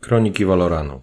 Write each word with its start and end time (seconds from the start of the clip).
Kroniki 0.00 0.44
Valoranu. 0.44 1.02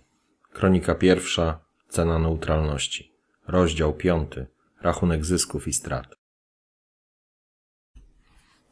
Kronika 0.53 0.95
pierwsza. 0.95 1.59
Cena 1.89 2.19
neutralności. 2.19 3.11
Rozdział 3.47 3.93
piąty. 3.93 4.47
Rachunek 4.81 5.25
zysków 5.25 5.67
i 5.67 5.73
strat. 5.73 6.15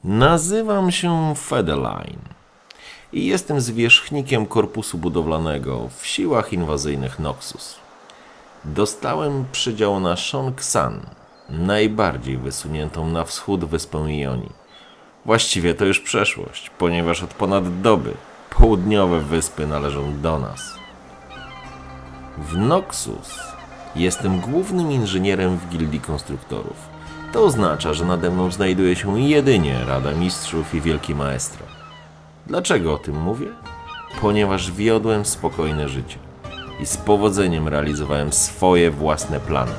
Nazywam 0.04 0.92
się 0.92 1.34
Fedeline 1.36 2.22
i 3.14 3.26
jestem 3.26 3.62
zwierzchnikiem 3.62 4.46
korpusu 4.46 4.98
budowlanego 4.98 5.90
w 5.98 6.06
siłach 6.06 6.54
inwazyjnych 6.54 7.20
Noxus. 7.20 7.76
Dostałem 8.66 9.46
przydział 9.52 10.00
na 10.00 10.16
Shong-San, 10.16 11.00
najbardziej 11.50 12.38
wysuniętą 12.38 13.08
na 13.10 13.24
wschód 13.24 13.66
wyspę 13.66 13.98
Ioni. 13.98 14.50
Właściwie 15.26 15.74
to 15.74 15.86
już 15.86 16.00
przeszłość, 16.00 16.70
ponieważ 16.70 17.24
od 17.24 17.34
ponad 17.34 17.82
doby 17.82 18.14
południowe 18.56 19.22
wyspy 19.22 19.68
należą 19.68 20.22
do 20.22 20.40
nas. 20.40 20.74
W 22.38 22.58
Noxus 22.58 23.40
jestem 23.96 24.40
głównym 24.40 24.92
inżynierem 24.92 25.58
w 25.58 25.70
gildii 25.70 26.00
konstruktorów. 26.00 26.94
To 27.32 27.44
oznacza, 27.44 27.94
że 27.94 28.06
nade 28.06 28.30
mną 28.30 28.52
znajduje 28.52 28.96
się 28.96 29.20
jedynie 29.20 29.86
Rada 29.88 30.12
Mistrzów 30.12 30.76
i 30.76 30.82
Wielki 30.82 31.16
Maestro. 31.16 31.66
Dlaczego 32.48 32.94
o 32.94 32.98
tym 32.98 33.22
mówię? 33.22 33.48
Ponieważ 34.22 34.72
wiodłem 34.72 35.26
spokojne 35.26 35.90
życie 35.90 36.18
i 36.80 36.86
z 36.86 36.98
powodzeniem 36.98 37.68
realizowałem 37.68 38.34
swoje 38.34 38.92
własne 38.92 39.40
plany. 39.40 39.72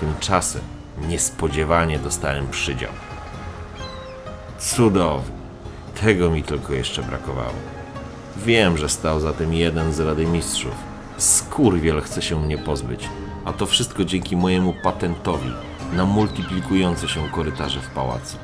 Tymczasem 0.00 0.62
niespodziewanie 1.08 1.98
dostałem 1.98 2.48
przydział. 2.48 2.90
Cudownie. 4.58 5.34
Tego 6.00 6.30
mi 6.30 6.42
tylko 6.42 6.72
jeszcze 6.72 7.02
brakowało. 7.02 7.73
Wiem, 8.36 8.78
że 8.78 8.88
stał 8.88 9.20
za 9.20 9.32
tym 9.32 9.54
jeden 9.54 9.92
z 9.92 10.00
Rady 10.00 10.26
Mistrzów. 10.26 10.74
Skurwiel 11.16 12.00
chce 12.00 12.22
się 12.22 12.40
mnie 12.40 12.58
pozbyć, 12.58 13.08
a 13.44 13.52
to 13.52 13.66
wszystko 13.66 14.04
dzięki 14.04 14.36
mojemu 14.36 14.74
patentowi 14.82 15.50
na 15.92 16.04
multiplikujące 16.04 17.08
się 17.08 17.28
korytarze 17.28 17.80
w 17.80 17.90
pałacu. 17.90 18.36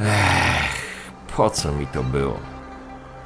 Ech, 0.00 0.90
po 1.36 1.50
co 1.50 1.72
mi 1.72 1.86
to 1.86 2.02
było? 2.02 2.38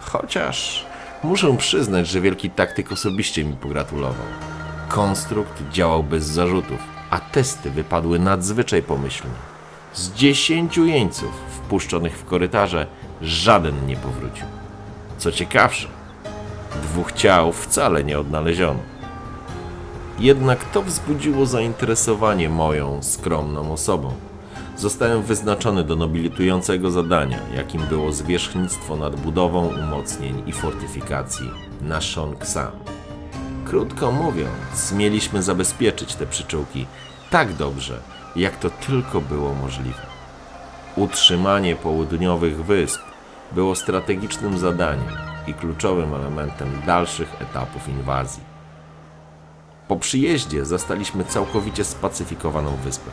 Chociaż 0.01 0.87
muszę 1.25 1.57
przyznać, 1.57 2.09
że 2.09 2.21
wielki 2.21 2.51
taktyk 2.51 2.93
osobiście 2.93 3.45
mi 3.45 3.57
pogratulował. 3.57 4.27
Konstrukt 4.89 5.63
działał 5.71 6.03
bez 6.03 6.25
zarzutów, 6.25 6.79
a 7.11 7.21
testy 7.21 7.71
wypadły 7.71 8.19
nadzwyczaj 8.19 8.83
pomyślnie. 8.83 9.35
Z 9.95 10.13
dziesięciu 10.13 10.87
jeńców 10.87 11.31
wpuszczonych 11.57 12.19
w 12.19 12.25
korytarze 12.25 12.87
żaden 13.23 13.87
nie 13.87 13.97
powrócił. 13.97 14.47
Co 15.21 15.33
ciekawsze, 15.33 15.89
dwóch 16.83 17.13
ciał 17.13 17.53
wcale 17.53 18.05
nie 18.05 18.19
odnaleziono. 18.19 18.81
Jednak 20.19 20.65
to 20.65 20.83
wzbudziło 20.83 21.47
zainteresowanie 21.47 22.49
moją 22.49 23.03
skromną 23.03 23.73
osobą. 23.73 24.13
Zostałem 24.77 25.23
wyznaczony 25.23 25.85
do 25.85 25.97
nobilitującego 25.97 26.91
zadania, 26.91 27.39
jakim 27.57 27.83
było 27.87 28.13
zwierzchnictwo 28.13 28.97
nad 28.97 29.21
budową 29.21 29.67
umocnień 29.67 30.43
i 30.47 30.53
fortyfikacji 30.53 31.51
na 31.83 31.99
Shong-San. 31.99 32.73
Krótko 33.65 34.13
mówiąc, 34.13 34.93
mieliśmy 34.93 35.43
zabezpieczyć 35.43 36.15
te 36.15 36.27
przyczółki 36.27 36.87
tak 37.31 37.53
dobrze, 37.53 38.01
jak 38.37 38.57
to 38.57 38.71
tylko 38.71 39.21
było 39.21 39.55
możliwe. 39.55 40.07
Utrzymanie 40.97 41.77
południowych 41.77 42.65
wysp 42.65 43.10
było 43.53 43.75
strategicznym 43.75 44.59
zadaniem 44.59 45.17
i 45.47 45.55
kluczowym 45.55 46.15
elementem 46.15 46.69
dalszych 46.87 47.43
etapów 47.43 47.89
inwazji. 47.89 48.43
Po 49.89 49.97
przyjeździe 49.97 50.65
zastaliśmy 50.65 51.25
całkowicie 51.25 51.85
spacyfikowaną 51.85 52.77
wyspę. 52.85 53.11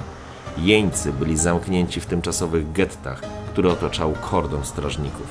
Jeńcy 0.58 1.14
byli 1.14 1.38
zamknięci 1.38 2.02
w 2.02 2.06
tymczasowych 2.06 2.72
gettach, 2.72 3.22
które 3.52 3.70
otaczał 3.70 4.14
kordon 4.32 4.66
strażników. 4.66 5.28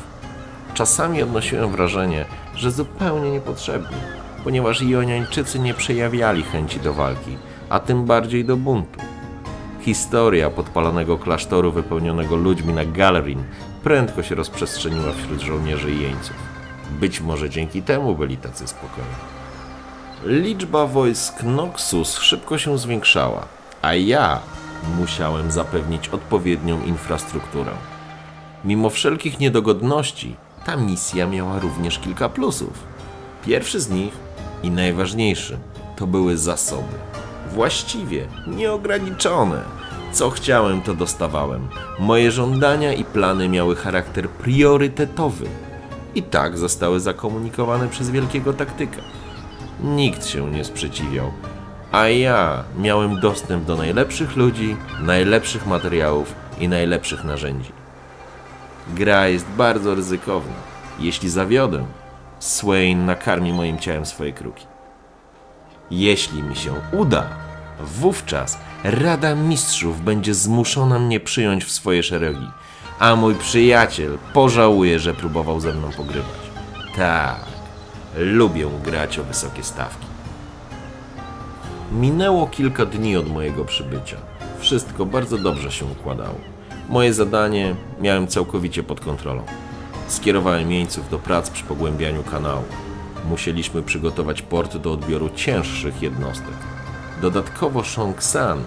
Czasami 0.74 1.22
odnosiłem 1.22 1.70
wrażenie, 1.70 2.24
że 2.54 2.70
zupełnie 2.70 3.30
niepotrzebni, 3.30 3.96
ponieważ 4.44 4.82
Joniańczycy 4.82 5.58
nie 5.58 5.74
przejawiali 5.74 6.42
chęci 6.42 6.80
do 6.80 6.94
walki, 6.94 7.36
a 7.68 7.80
tym 7.80 8.04
bardziej 8.04 8.44
do 8.44 8.56
buntu. 8.56 9.00
Historia 9.80 10.50
podpalonego 10.50 11.18
klasztoru 11.18 11.72
wypełnionego 11.72 12.36
ludźmi 12.36 12.74
na 12.74 12.84
Galerin 12.84 13.44
prędko 13.86 14.22
się 14.22 14.34
rozprzestrzeniła 14.34 15.12
wśród 15.12 15.40
żołnierzy 15.40 15.90
i 15.90 16.00
jeńców. 16.00 16.36
Być 16.90 17.20
może 17.20 17.50
dzięki 17.50 17.82
temu 17.82 18.14
byli 18.14 18.36
tacy 18.36 18.66
spokojni. 18.66 19.10
Liczba 20.24 20.86
wojsk 20.86 21.42
Noxus 21.42 22.18
szybko 22.18 22.58
się 22.58 22.78
zwiększała, 22.78 23.46
a 23.82 23.94
ja 23.94 24.40
musiałem 24.98 25.50
zapewnić 25.50 26.08
odpowiednią 26.08 26.82
infrastrukturę. 26.84 27.72
Mimo 28.64 28.90
wszelkich 28.90 29.38
niedogodności, 29.40 30.36
ta 30.64 30.76
misja 30.76 31.26
miała 31.26 31.58
również 31.58 31.98
kilka 31.98 32.28
plusów. 32.28 32.82
Pierwszy 33.44 33.80
z 33.80 33.90
nich 33.90 34.14
i 34.62 34.70
najważniejszy 34.70 35.58
to 35.96 36.06
były 36.06 36.36
zasoby. 36.36 36.94
Właściwie 37.52 38.26
nieograniczone. 38.46 39.85
Co 40.16 40.30
chciałem, 40.30 40.82
to 40.82 40.94
dostawałem. 40.94 41.68
Moje 41.98 42.30
żądania 42.30 42.92
i 42.92 43.04
plany 43.04 43.48
miały 43.48 43.76
charakter 43.76 44.28
priorytetowy. 44.28 45.46
I 46.14 46.22
tak 46.22 46.58
zostały 46.58 47.00
zakomunikowane 47.00 47.88
przez 47.88 48.10
wielkiego 48.10 48.52
taktyka. 48.52 49.02
Nikt 49.82 50.26
się 50.26 50.50
nie 50.50 50.64
sprzeciwiał, 50.64 51.32
a 51.92 52.08
ja 52.08 52.64
miałem 52.78 53.20
dostęp 53.20 53.64
do 53.64 53.76
najlepszych 53.76 54.36
ludzi, 54.36 54.76
najlepszych 55.00 55.66
materiałów 55.66 56.34
i 56.60 56.68
najlepszych 56.68 57.24
narzędzi. 57.24 57.72
Gra 58.94 59.28
jest 59.28 59.46
bardzo 59.46 59.94
ryzykowna. 59.94 60.54
Jeśli 60.98 61.30
zawiodę, 61.30 61.84
Swain 62.38 63.06
nakarmi 63.06 63.52
moim 63.52 63.78
ciałem 63.78 64.06
swoje 64.06 64.32
kruki. 64.32 64.66
Jeśli 65.90 66.42
mi 66.42 66.56
się 66.56 66.72
uda, 66.92 67.45
wówczas 67.80 68.58
Rada 68.84 69.34
Mistrzów 69.34 70.04
będzie 70.04 70.34
zmuszona 70.34 70.98
mnie 70.98 71.20
przyjąć 71.20 71.64
w 71.64 71.72
swoje 71.72 72.02
szeregi, 72.02 72.48
a 72.98 73.16
mój 73.16 73.34
przyjaciel 73.34 74.18
pożałuje, 74.32 74.98
że 74.98 75.14
próbował 75.14 75.60
ze 75.60 75.72
mną 75.72 75.90
pogrywać. 75.96 76.40
Tak, 76.96 77.44
lubię 78.16 78.66
grać 78.84 79.18
o 79.18 79.24
wysokie 79.24 79.62
stawki. 79.62 80.06
Minęło 81.92 82.46
kilka 82.46 82.86
dni 82.86 83.16
od 83.16 83.30
mojego 83.32 83.64
przybycia. 83.64 84.16
Wszystko 84.58 85.06
bardzo 85.06 85.38
dobrze 85.38 85.72
się 85.72 85.84
układało. 85.84 86.38
Moje 86.88 87.14
zadanie 87.14 87.74
miałem 88.00 88.26
całkowicie 88.26 88.82
pod 88.82 89.00
kontrolą. 89.00 89.42
Skierowałem 90.08 90.72
jeńców 90.72 91.10
do 91.10 91.18
prac 91.18 91.50
przy 91.50 91.64
pogłębianiu 91.64 92.22
kanału. 92.22 92.62
Musieliśmy 93.28 93.82
przygotować 93.82 94.42
port 94.42 94.76
do 94.76 94.92
odbioru 94.92 95.30
cięższych 95.36 96.02
jednostek. 96.02 96.75
Dodatkowo 97.20 97.80
Shong-San 97.80 98.58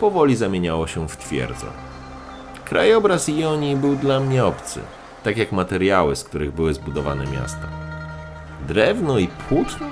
powoli 0.00 0.36
zamieniało 0.36 0.86
się 0.86 1.08
w 1.08 1.16
twierdzę. 1.16 1.66
Krajobraz 2.64 3.28
Jonii 3.28 3.76
był 3.76 3.96
dla 3.96 4.20
mnie 4.20 4.44
obcy, 4.44 4.80
tak 5.22 5.36
jak 5.36 5.52
materiały, 5.52 6.16
z 6.16 6.24
których 6.24 6.54
były 6.54 6.74
zbudowane 6.74 7.26
miasta. 7.26 7.68
Drewno 8.68 9.18
i 9.18 9.28
płótno? 9.28 9.86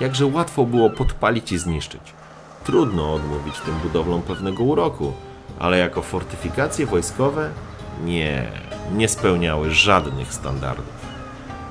Jakże 0.00 0.26
łatwo 0.26 0.64
było 0.64 0.90
podpalić 0.90 1.52
i 1.52 1.58
zniszczyć. 1.58 2.00
Trudno 2.64 3.14
odmówić 3.14 3.60
tym 3.60 3.74
budowlom 3.74 4.22
pewnego 4.22 4.64
uroku, 4.64 5.12
ale 5.58 5.78
jako 5.78 6.02
fortyfikacje 6.02 6.86
wojskowe? 6.86 7.50
Nie, 8.04 8.48
nie 8.94 9.08
spełniały 9.08 9.70
żadnych 9.70 10.34
standardów. 10.34 11.06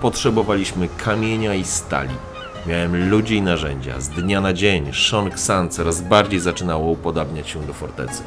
Potrzebowaliśmy 0.02 0.90
kamienia 0.98 1.54
i 1.54 1.64
stali. 1.64 2.16
Miałem 2.68 3.10
ludzi 3.10 3.36
i 3.36 3.42
narzędzia. 3.42 4.00
Z 4.00 4.10
dnia 4.10 4.42
na 4.42 4.54
dzień 4.54 4.92
Shong-San 4.92 5.70
coraz 5.70 6.02
bardziej 6.02 6.40
zaczynało 6.40 6.92
upodabniać 6.92 7.50
się 7.50 7.62
do 7.68 7.74
fortecy. 7.74 8.24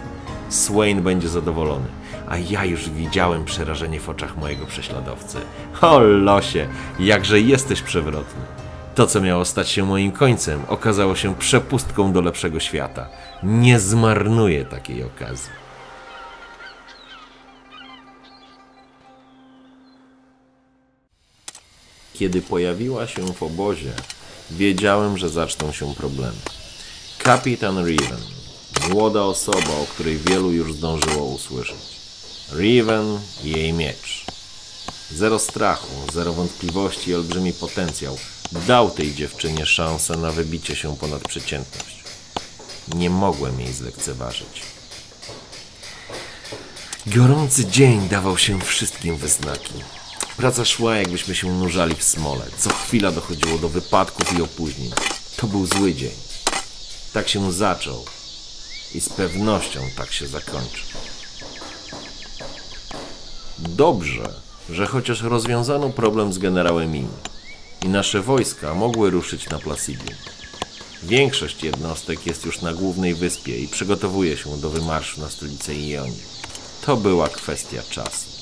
Swain 0.48 1.02
będzie 1.02 1.28
zadowolony, 1.28 1.86
a 2.28 2.38
ja 2.38 2.64
już 2.64 2.90
widziałem 2.90 3.44
przerażenie 3.44 4.00
w 4.00 4.08
oczach 4.08 4.36
mojego 4.36 4.66
prześladowcy. 4.66 5.38
O 5.80 5.98
losie, 6.00 6.68
jakże 7.00 7.40
jesteś 7.40 7.82
przewrotny. 7.82 8.42
To, 8.94 9.06
co 9.06 9.20
miało 9.20 9.44
stać 9.44 9.68
się 9.68 9.84
moim 9.84 10.12
końcem, 10.12 10.62
okazało 10.68 11.16
się 11.16 11.34
przepustką 11.34 12.12
do 12.12 12.20
lepszego 12.20 12.60
świata. 12.60 13.08
Nie 13.42 13.80
zmarnuję 13.80 14.64
takiej 14.64 15.04
okazji. 15.04 15.50
Kiedy 22.14 22.42
pojawiła 22.42 23.06
się 23.06 23.22
w 23.22 23.42
obozie, 23.42 23.92
wiedziałem, 24.50 25.18
że 25.18 25.28
zaczną 25.28 25.72
się 25.72 25.94
problemy. 25.94 26.38
Kapitan 27.18 27.86
Riven, 27.86 28.20
młoda 28.90 29.22
osoba, 29.22 29.70
o 29.82 29.86
której 29.86 30.16
wielu 30.18 30.52
już 30.52 30.74
zdążyło 30.74 31.24
usłyszeć. 31.24 31.98
Riven 32.52 33.20
i 33.44 33.50
jej 33.50 33.72
miecz. 33.72 34.24
Zero 35.10 35.38
strachu, 35.38 36.12
zero 36.12 36.32
wątpliwości 36.32 37.10
i 37.10 37.14
olbrzymi 37.14 37.52
potencjał 37.52 38.18
dał 38.52 38.90
tej 38.90 39.14
dziewczynie 39.14 39.66
szansę 39.66 40.16
na 40.16 40.32
wybicie 40.32 40.76
się 40.76 40.96
ponad 40.96 41.28
przeciętność. 41.28 42.04
Nie 42.94 43.10
mogłem 43.10 43.60
jej 43.60 43.72
zlekceważyć. 43.72 44.62
Gorący 47.06 47.66
dzień 47.66 48.08
dawał 48.08 48.38
się 48.38 48.60
wszystkim 48.60 49.16
we 49.16 49.28
znaki. 49.28 49.74
Praca 50.38 50.64
szła, 50.64 50.96
jakbyśmy 50.96 51.34
się 51.34 51.52
nurzali 51.52 51.94
w 51.94 52.04
smole. 52.04 52.44
Co 52.58 52.70
chwila 52.70 53.10
dochodziło 53.10 53.58
do 53.58 53.68
wypadków 53.68 54.38
i 54.38 54.42
opóźnień. 54.42 54.90
To 55.36 55.46
był 55.46 55.66
zły 55.66 55.94
dzień. 55.94 56.10
Tak 57.12 57.28
się 57.28 57.52
zaczął 57.52 58.04
i 58.94 59.00
z 59.00 59.08
pewnością 59.08 59.80
tak 59.96 60.12
się 60.12 60.26
zakończy. 60.26 60.82
Dobrze, 63.58 64.34
że 64.70 64.86
chociaż 64.86 65.22
rozwiązano 65.22 65.90
problem 65.90 66.32
z 66.32 66.38
generałem 66.38 66.92
Min 66.92 67.08
i 67.82 67.88
nasze 67.88 68.22
wojska 68.22 68.74
mogły 68.74 69.10
ruszyć 69.10 69.48
na 69.48 69.58
Placidium. 69.58 70.18
Większość 71.02 71.62
jednostek 71.64 72.26
jest 72.26 72.44
już 72.44 72.62
na 72.62 72.72
głównej 72.72 73.14
wyspie 73.14 73.58
i 73.58 73.68
przygotowuje 73.68 74.36
się 74.36 74.56
do 74.56 74.70
wymarszu 74.70 75.20
na 75.20 75.30
stolicę 75.30 75.74
Ionii. 75.74 76.22
To 76.86 76.96
była 76.96 77.28
kwestia 77.28 77.82
czasu. 77.90 78.37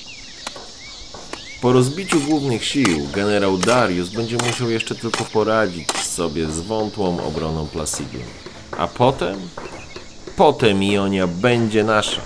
Po 1.61 1.73
rozbiciu 1.73 2.21
głównych 2.21 2.65
sił 2.65 3.07
generał 3.13 3.57
Darius 3.57 4.09
będzie 4.09 4.37
musiał 4.47 4.69
jeszcze 4.69 4.95
tylko 4.95 5.23
poradzić 5.23 5.91
sobie 5.97 6.51
z 6.51 6.59
wątłą 6.59 7.23
obroną 7.23 7.67
Placidium. 7.67 8.23
A 8.77 8.87
potem? 8.87 9.39
Potem 10.35 10.83
Ionia 10.83 11.27
będzie 11.27 11.83
nasza. 11.83 12.21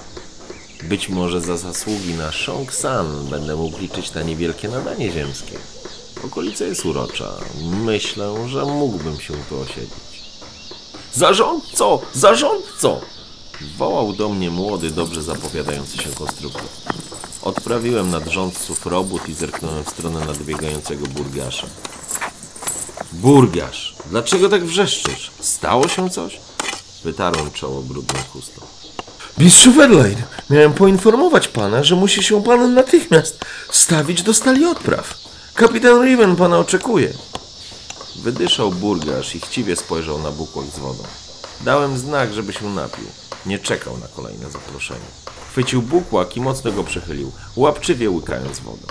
Być 0.83 1.09
może 1.09 1.41
za 1.41 1.57
zasługi 1.57 2.13
na 2.13 2.31
Shong 2.31 2.73
San 2.73 3.25
będę 3.29 3.55
mógł 3.55 3.79
liczyć 3.79 4.13
na 4.13 4.21
niewielkie 4.23 4.69
nadanie 4.69 5.11
ziemskie. 5.11 5.57
Okolica 6.25 6.65
jest 6.65 6.85
urocza. 6.85 7.31
Myślę, 7.85 8.49
że 8.49 8.65
mógłbym 8.65 9.19
się 9.19 9.33
tu 9.49 9.59
osiedlić. 9.59 10.21
Zarządco! 11.13 12.01
Zarządco! 12.13 13.01
Wołał 13.77 14.13
do 14.13 14.29
mnie 14.29 14.49
młody, 14.49 14.91
dobrze 14.91 15.21
zapowiadający 15.23 15.97
się 15.97 16.09
konstruktor. 16.09 16.61
Odprawiłem 17.41 18.09
nad 18.09 18.27
rządców 18.27 18.85
robót 18.85 19.29
i 19.29 19.33
zerknąłem 19.33 19.83
w 19.83 19.89
stronę 19.89 20.19
nadbiegającego 20.25 21.07
burgasza. 21.07 21.67
Burgasz, 23.13 23.95
dlaczego 24.09 24.49
tak 24.49 24.65
wrzeszczysz? 24.65 25.31
Stało 25.39 25.87
się 25.87 26.09
coś? 26.09 26.39
Wytarłem 27.03 27.51
czoło 27.51 27.81
brudną 27.81 28.19
chustą. 28.33 28.61
Mistrzu 29.37 29.71
Verlaine, 29.71 30.23
miałem 30.49 30.73
poinformować 30.73 31.47
pana, 31.47 31.83
że 31.83 31.95
musi 31.95 32.23
się 32.23 32.43
pan 32.43 32.73
natychmiast 32.73 33.45
stawić 33.71 34.23
do 34.23 34.33
stali 34.33 34.65
odpraw. 34.65 35.17
Kapitan 35.53 36.05
Riven 36.05 36.35
pana 36.35 36.59
oczekuje. 36.59 37.13
Wydyszał 38.15 38.71
burgarz 38.71 39.35
i 39.35 39.39
chciwie 39.39 39.75
spojrzał 39.75 40.19
na 40.19 40.31
bukłak 40.31 40.65
z 40.75 40.79
wodą. 40.79 41.03
Dałem 41.65 41.97
znak, 41.97 42.33
żeby 42.33 42.53
się 42.53 42.69
napił. 42.69 43.05
Nie 43.45 43.59
czekał 43.59 43.97
na 43.97 44.07
kolejne 44.07 44.49
zaproszenie. 44.49 44.99
Chwycił 45.49 45.81
bukłak 45.81 46.37
i 46.37 46.41
mocno 46.41 46.71
go 46.71 46.83
przechylił, 46.83 47.31
łapczywie 47.55 48.09
łykając 48.09 48.59
wodę. 48.59 48.87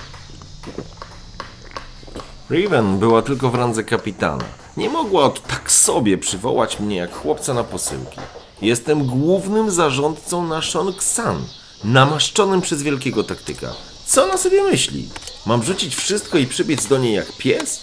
Riven 2.51 2.99
była 2.99 3.23
tylko 3.23 3.51
w 3.51 3.55
randze 3.55 3.85
kapitana. 3.85 4.45
Nie 4.77 4.89
mogła 4.91 5.25
od 5.25 5.47
tak 5.47 5.73
sobie 5.73 6.19
przywołać 6.19 6.81
mnie 6.81 6.97
jak 6.97 7.15
chłopca 7.17 7.55
na 7.55 7.65
posyłki. 7.65 8.21
Jestem 8.63 9.07
głównym 9.07 9.71
zarządcą 9.71 10.47
na 10.47 10.61
Shong-San, 10.61 11.37
namaszczonym 11.85 12.61
przez 12.61 12.83
wielkiego 12.83 13.25
taktyka. 13.25 13.73
Co 14.07 14.25
ona 14.25 14.37
sobie 14.37 14.63
myśli? 14.63 15.09
Mam 15.47 15.63
rzucić 15.63 15.97
wszystko 15.97 16.39
i 16.39 16.47
przybiec 16.47 16.87
do 16.87 16.99
niej 16.99 17.15
jak 17.15 17.33
pies? 17.33 17.81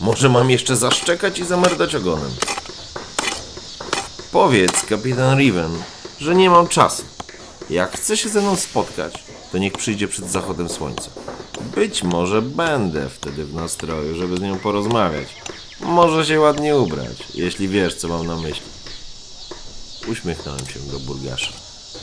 Może 0.00 0.28
mam 0.28 0.50
jeszcze 0.50 0.76
zaszczekać 0.76 1.38
i 1.38 1.44
zamerdać 1.44 1.94
ogonem? 1.94 2.30
Powiedz, 4.36 4.84
kapitan 4.84 5.38
Riven, 5.38 5.70
że 6.20 6.34
nie 6.34 6.50
mam 6.50 6.68
czasu. 6.68 7.02
Jak 7.70 7.92
chce 7.92 8.16
się 8.16 8.28
ze 8.28 8.40
mną 8.40 8.56
spotkać, 8.56 9.24
to 9.52 9.58
niech 9.58 9.72
przyjdzie 9.72 10.08
przed 10.08 10.30
zachodem 10.30 10.68
słońca. 10.68 11.10
Być 11.74 12.02
może 12.02 12.42
będę 12.42 13.08
wtedy 13.08 13.44
w 13.44 13.54
nastroju, 13.54 14.16
żeby 14.16 14.36
z 14.36 14.40
nią 14.40 14.58
porozmawiać. 14.58 15.28
Może 15.80 16.26
się 16.26 16.40
ładnie 16.40 16.76
ubrać, 16.76 17.16
jeśli 17.34 17.68
wiesz, 17.68 17.94
co 17.94 18.08
mam 18.08 18.26
na 18.26 18.36
myśli. 18.36 18.66
Uśmiechnąłem 20.08 20.66
się 20.66 20.80
do 20.80 20.98
burgasza. 20.98 21.52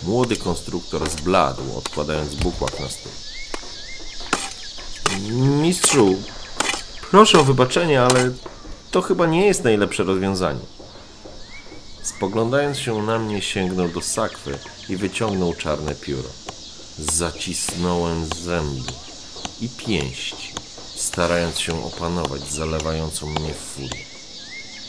Młody 0.03 0.35
konstruktor 0.35 1.09
zbladł, 1.09 1.77
odkładając 1.77 2.35
bukłak 2.35 2.79
na 2.79 2.87
stół. 2.89 3.11
Mistrzu, 5.61 6.15
proszę 7.11 7.39
o 7.39 7.43
wybaczenie, 7.43 8.01
ale 8.01 8.31
to 8.91 9.01
chyba 9.01 9.25
nie 9.25 9.45
jest 9.45 9.63
najlepsze 9.63 10.03
rozwiązanie. 10.03 10.72
Spoglądając 12.03 12.77
się 12.77 13.01
na 13.01 13.19
mnie, 13.19 13.41
sięgnął 13.41 13.87
do 13.87 14.01
sakwy 14.01 14.57
i 14.89 14.97
wyciągnął 14.97 15.53
czarne 15.53 15.95
pióro. 15.95 16.29
Zacisnąłem 16.99 18.25
zęby 18.43 18.91
i 19.61 19.69
pięści, 19.69 20.53
starając 20.95 21.59
się 21.59 21.85
opanować 21.85 22.51
zalewającą 22.51 23.27
mnie 23.29 23.53
furię. 23.53 24.03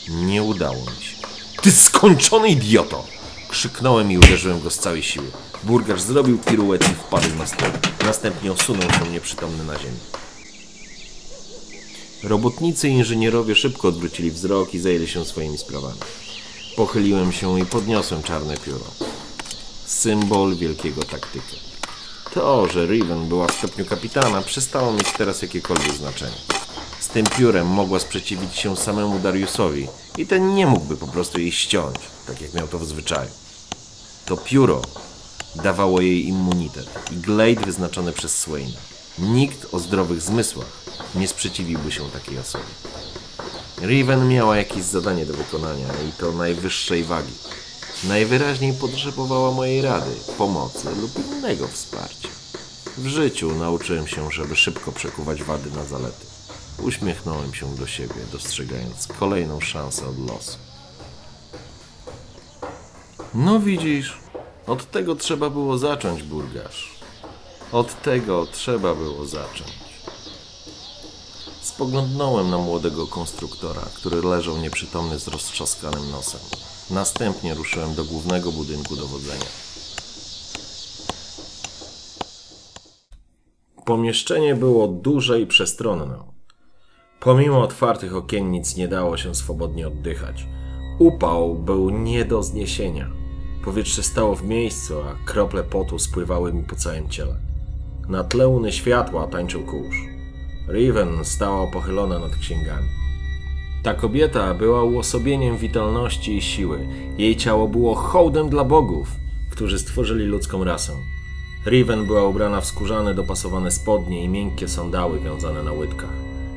Nie 0.09 0.43
udało 0.43 0.77
mi 0.79 1.05
się. 1.05 1.17
Ty 1.61 1.71
skończony 1.71 2.49
idioto! 2.49 3.03
Krzyknąłem 3.49 4.11
i 4.11 4.17
uderzyłem 4.17 4.61
go 4.61 4.71
z 4.71 4.79
całej 4.79 5.03
siły. 5.03 5.31
Burgarz 5.63 6.01
zrobił 6.01 6.37
piruet 6.37 6.83
i 6.91 6.95
wpadł 6.95 7.35
na 7.35 7.47
stół. 7.47 7.67
Następnie 8.05 8.51
osunął 8.51 8.91
się 8.91 9.11
nieprzytomny 9.11 9.63
na 9.63 9.79
ziemię. 9.79 9.99
Robotnicy 12.23 12.89
i 12.89 12.91
inżynierowie 12.91 13.55
szybko 13.55 13.87
odwrócili 13.87 14.31
wzrok 14.31 14.73
i 14.73 14.79
zajęli 14.79 15.07
się 15.07 15.25
swoimi 15.25 15.57
sprawami. 15.57 15.99
Pochyliłem 16.75 17.31
się 17.31 17.59
i 17.59 17.65
podniosłem 17.65 18.23
czarne 18.23 18.57
pióro. 18.57 18.85
Symbol 19.85 20.55
wielkiego 20.55 21.03
taktyka. 21.03 21.55
To, 22.33 22.67
że 22.67 22.85
Riven 22.85 23.27
była 23.27 23.47
w 23.47 23.55
stopniu 23.55 23.85
kapitana, 23.85 24.41
przestało 24.41 24.93
mieć 24.93 25.11
teraz 25.17 25.41
jakiekolwiek 25.41 25.93
znaczenie. 25.93 26.37
Z 26.99 27.07
tym 27.07 27.25
piórem 27.25 27.67
mogła 27.67 27.99
sprzeciwić 27.99 28.55
się 28.55 28.77
samemu 28.77 29.19
Dariusowi 29.19 29.87
i 30.17 30.25
ten 30.25 30.55
nie 30.55 30.67
mógłby 30.67 30.97
po 30.97 31.07
prostu 31.07 31.39
jej 31.39 31.51
ściąć, 31.51 31.95
tak 32.27 32.41
jak 32.41 32.53
miał 32.53 32.67
to 32.67 32.79
w 32.79 32.85
zwyczaju. 32.85 33.29
To 34.25 34.37
pióro 34.37 34.81
dawało 35.55 36.01
jej 36.01 36.27
immunitet 36.27 36.89
i 37.11 37.15
glade 37.15 37.65
wyznaczony 37.65 38.11
przez 38.11 38.37
Swaina. 38.37 38.79
Nikt 39.19 39.73
o 39.73 39.79
zdrowych 39.79 40.21
zmysłach 40.21 40.85
nie 41.15 41.27
sprzeciwiłby 41.27 41.91
się 41.91 42.09
takiej 42.09 42.39
osobie. 42.39 42.65
Riven 43.81 44.29
miała 44.29 44.57
jakieś 44.57 44.83
zadanie 44.83 45.25
do 45.25 45.33
wykonania 45.33 45.87
i 46.09 46.11
to 46.19 46.31
najwyższej 46.31 47.03
wagi. 47.03 47.33
Najwyraźniej 48.03 48.73
potrzebowała 48.73 49.51
mojej 49.51 49.81
rady, 49.81 50.11
pomocy 50.37 50.87
lub 51.01 51.11
innego 51.27 51.67
wsparcia. 51.67 52.29
W 52.97 53.07
życiu 53.07 53.55
nauczyłem 53.55 54.07
się, 54.07 54.31
żeby 54.31 54.55
szybko 54.55 54.91
przekuwać 54.91 55.43
wady 55.43 55.71
na 55.71 55.85
zalety. 55.85 56.25
Uśmiechnąłem 56.81 57.53
się 57.53 57.75
do 57.75 57.87
siebie, 57.87 58.15
dostrzegając 58.31 59.07
kolejną 59.07 59.61
szansę 59.61 60.07
od 60.07 60.29
losu. 60.29 60.57
No 63.33 63.59
widzisz, 63.59 64.17
od 64.67 64.91
tego 64.91 65.15
trzeba 65.15 65.49
było 65.49 65.77
zacząć, 65.77 66.23
burgarz. 66.23 66.95
Od 67.71 68.01
tego 68.01 68.45
trzeba 68.45 68.95
było 68.95 69.25
zacząć. 69.25 69.84
Spoglądnąłem 71.65 72.49
na 72.49 72.57
młodego 72.57 73.07
konstruktora, 73.07 73.81
który 73.95 74.21
leżał 74.21 74.57
nieprzytomny 74.57 75.19
z 75.19 75.27
roztrzaskanym 75.27 76.11
nosem. 76.11 76.41
Następnie 76.91 77.53
ruszyłem 77.53 77.95
do 77.95 78.05
głównego 78.05 78.51
budynku 78.51 78.95
dowodzenia. 78.95 79.45
Pomieszczenie 83.85 84.55
było 84.55 84.87
duże 84.87 85.41
i 85.41 85.47
przestronne. 85.47 86.17
Pomimo 87.19 87.61
otwartych 87.61 88.15
okiennic 88.15 88.75
nie 88.75 88.87
dało 88.87 89.17
się 89.17 89.35
swobodnie 89.35 89.87
oddychać. 89.87 90.47
Upał 90.99 91.55
był 91.55 91.89
nie 91.89 92.25
do 92.25 92.43
zniesienia. 92.43 93.11
Powietrze 93.63 94.03
stało 94.03 94.35
w 94.35 94.43
miejscu, 94.43 94.93
a 95.01 95.25
krople 95.25 95.63
potu 95.63 95.99
spływały 95.99 96.53
mi 96.53 96.63
po 96.63 96.75
całym 96.75 97.09
ciele. 97.09 97.35
Na 98.09 98.23
tle 98.23 98.47
łuny 98.47 98.71
światła 98.71 99.27
tańczył 99.27 99.65
kurz. 99.65 100.14
Riven 100.67 101.25
stała 101.25 101.67
pochylona 101.67 102.19
nad 102.19 102.35
księgami. 102.35 102.87
Ta 103.83 103.93
kobieta 103.93 104.53
była 104.53 104.83
uosobieniem 104.83 105.57
witalności 105.57 106.37
i 106.37 106.41
siły. 106.41 106.87
Jej 107.17 107.35
ciało 107.35 107.67
było 107.67 107.95
hołdem 107.95 108.49
dla 108.49 108.63
bogów, 108.63 109.07
którzy 109.51 109.79
stworzyli 109.79 110.25
ludzką 110.25 110.63
rasę. 110.63 110.93
Riven 111.65 112.05
była 112.05 112.23
ubrana 112.23 112.61
w 112.61 112.65
skórzane, 112.65 113.13
dopasowane 113.13 113.71
spodnie 113.71 114.23
i 114.23 114.29
miękkie 114.29 114.67
sandały 114.67 115.19
wiązane 115.19 115.63
na 115.63 115.71
łydkach. 115.71 116.09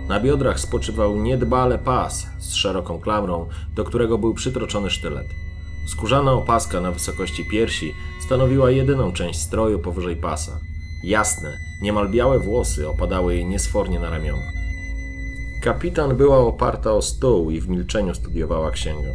Na 0.08 0.20
biodrach 0.20 0.60
spoczywał 0.60 1.16
niedbale 1.16 1.78
pas 1.78 2.26
z 2.38 2.54
szeroką 2.54 3.00
klamrą, 3.00 3.48
do 3.74 3.84
którego 3.84 4.18
był 4.18 4.34
przytroczony 4.34 4.90
sztylet. 4.90 5.26
Skórzana 5.86 6.32
opaska 6.32 6.80
na 6.80 6.92
wysokości 6.92 7.44
piersi 7.44 7.94
stanowiła 8.26 8.70
jedyną 8.70 9.12
część 9.12 9.40
stroju 9.40 9.78
powyżej 9.78 10.16
pasa. 10.16 10.60
Jasne, 11.04 11.58
niemal 11.82 12.08
białe 12.08 12.38
włosy 12.38 12.88
opadały 12.88 13.34
jej 13.34 13.46
niesfornie 13.46 14.00
na 14.00 14.10
ramiona. 14.10 14.52
Kapitan 15.62 16.16
była 16.16 16.38
oparta 16.38 16.92
o 16.92 17.02
stół 17.02 17.50
i 17.50 17.60
w 17.60 17.68
milczeniu 17.68 18.14
studiowała 18.14 18.70
księgę. 18.70 19.14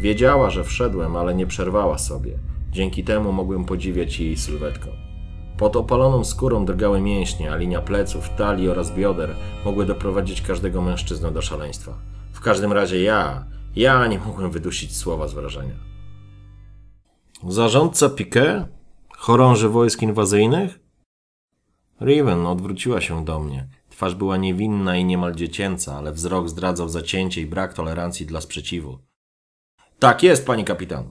Wiedziała, 0.00 0.50
że 0.50 0.64
wszedłem, 0.64 1.16
ale 1.16 1.34
nie 1.34 1.46
przerwała 1.46 1.98
sobie. 1.98 2.38
Dzięki 2.70 3.04
temu 3.04 3.32
mogłem 3.32 3.64
podziwiać 3.64 4.20
jej 4.20 4.36
sylwetkę. 4.36 4.88
Pod 5.58 5.76
opaloną 5.76 6.24
skórą 6.24 6.64
drgały 6.64 7.00
mięśnie, 7.00 7.52
a 7.52 7.56
linia 7.56 7.82
pleców, 7.82 8.30
talii 8.36 8.68
oraz 8.68 8.94
bioder 8.94 9.36
mogły 9.64 9.86
doprowadzić 9.86 10.42
każdego 10.42 10.82
mężczyznę 10.82 11.32
do 11.32 11.42
szaleństwa. 11.42 11.98
W 12.32 12.40
każdym 12.40 12.72
razie 12.72 13.02
ja, 13.02 13.44
ja 13.76 14.06
nie 14.06 14.18
mogłem 14.18 14.50
wydusić 14.50 14.96
słowa 14.96 15.28
z 15.28 15.34
wrażenia. 15.34 15.74
Zarządca 17.48 18.08
Piquet? 18.08 18.64
Chorąży 19.16 19.68
wojsk 19.68 20.02
inwazyjnych? 20.02 20.87
Riven 22.00 22.46
odwróciła 22.46 23.00
się 23.00 23.24
do 23.24 23.40
mnie. 23.40 23.68
Twarz 23.90 24.14
była 24.14 24.36
niewinna 24.36 24.96
i 24.96 25.04
niemal 25.04 25.34
dziecięca, 25.34 25.96
ale 25.96 26.12
wzrok 26.12 26.48
zdradzał 26.48 26.88
zacięcie 26.88 27.40
i 27.40 27.46
brak 27.46 27.74
tolerancji 27.74 28.26
dla 28.26 28.40
sprzeciwu. 28.40 28.98
Tak 29.98 30.22
jest, 30.22 30.46
pani 30.46 30.64
kapitan. 30.64 31.10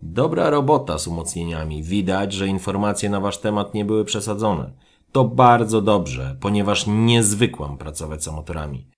Dobra 0.00 0.50
robota 0.50 0.98
z 0.98 1.06
umocnieniami. 1.06 1.82
Widać, 1.82 2.32
że 2.32 2.46
informacje 2.46 3.10
na 3.10 3.20
wasz 3.20 3.38
temat 3.38 3.74
nie 3.74 3.84
były 3.84 4.04
przesadzone. 4.04 4.72
To 5.12 5.24
bardzo 5.24 5.82
dobrze, 5.82 6.36
ponieważ 6.40 6.86
nie 6.86 7.22
zwykłam 7.22 7.78
pracować 7.78 8.24
z 8.24 8.28
amatorami. 8.28 8.90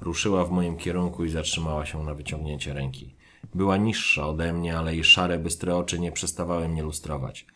Ruszyła 0.00 0.44
w 0.44 0.50
moim 0.50 0.76
kierunku 0.76 1.24
i 1.24 1.30
zatrzymała 1.30 1.86
się 1.86 2.04
na 2.04 2.14
wyciągnięcie 2.14 2.72
ręki. 2.72 3.16
Była 3.54 3.76
niższa 3.76 4.28
ode 4.28 4.52
mnie, 4.52 4.78
ale 4.78 4.94
jej 4.94 5.04
szare, 5.04 5.38
bystre 5.38 5.76
oczy 5.76 6.00
nie 6.00 6.12
przestawały 6.12 6.68
mnie 6.68 6.82
lustrować. 6.82 7.46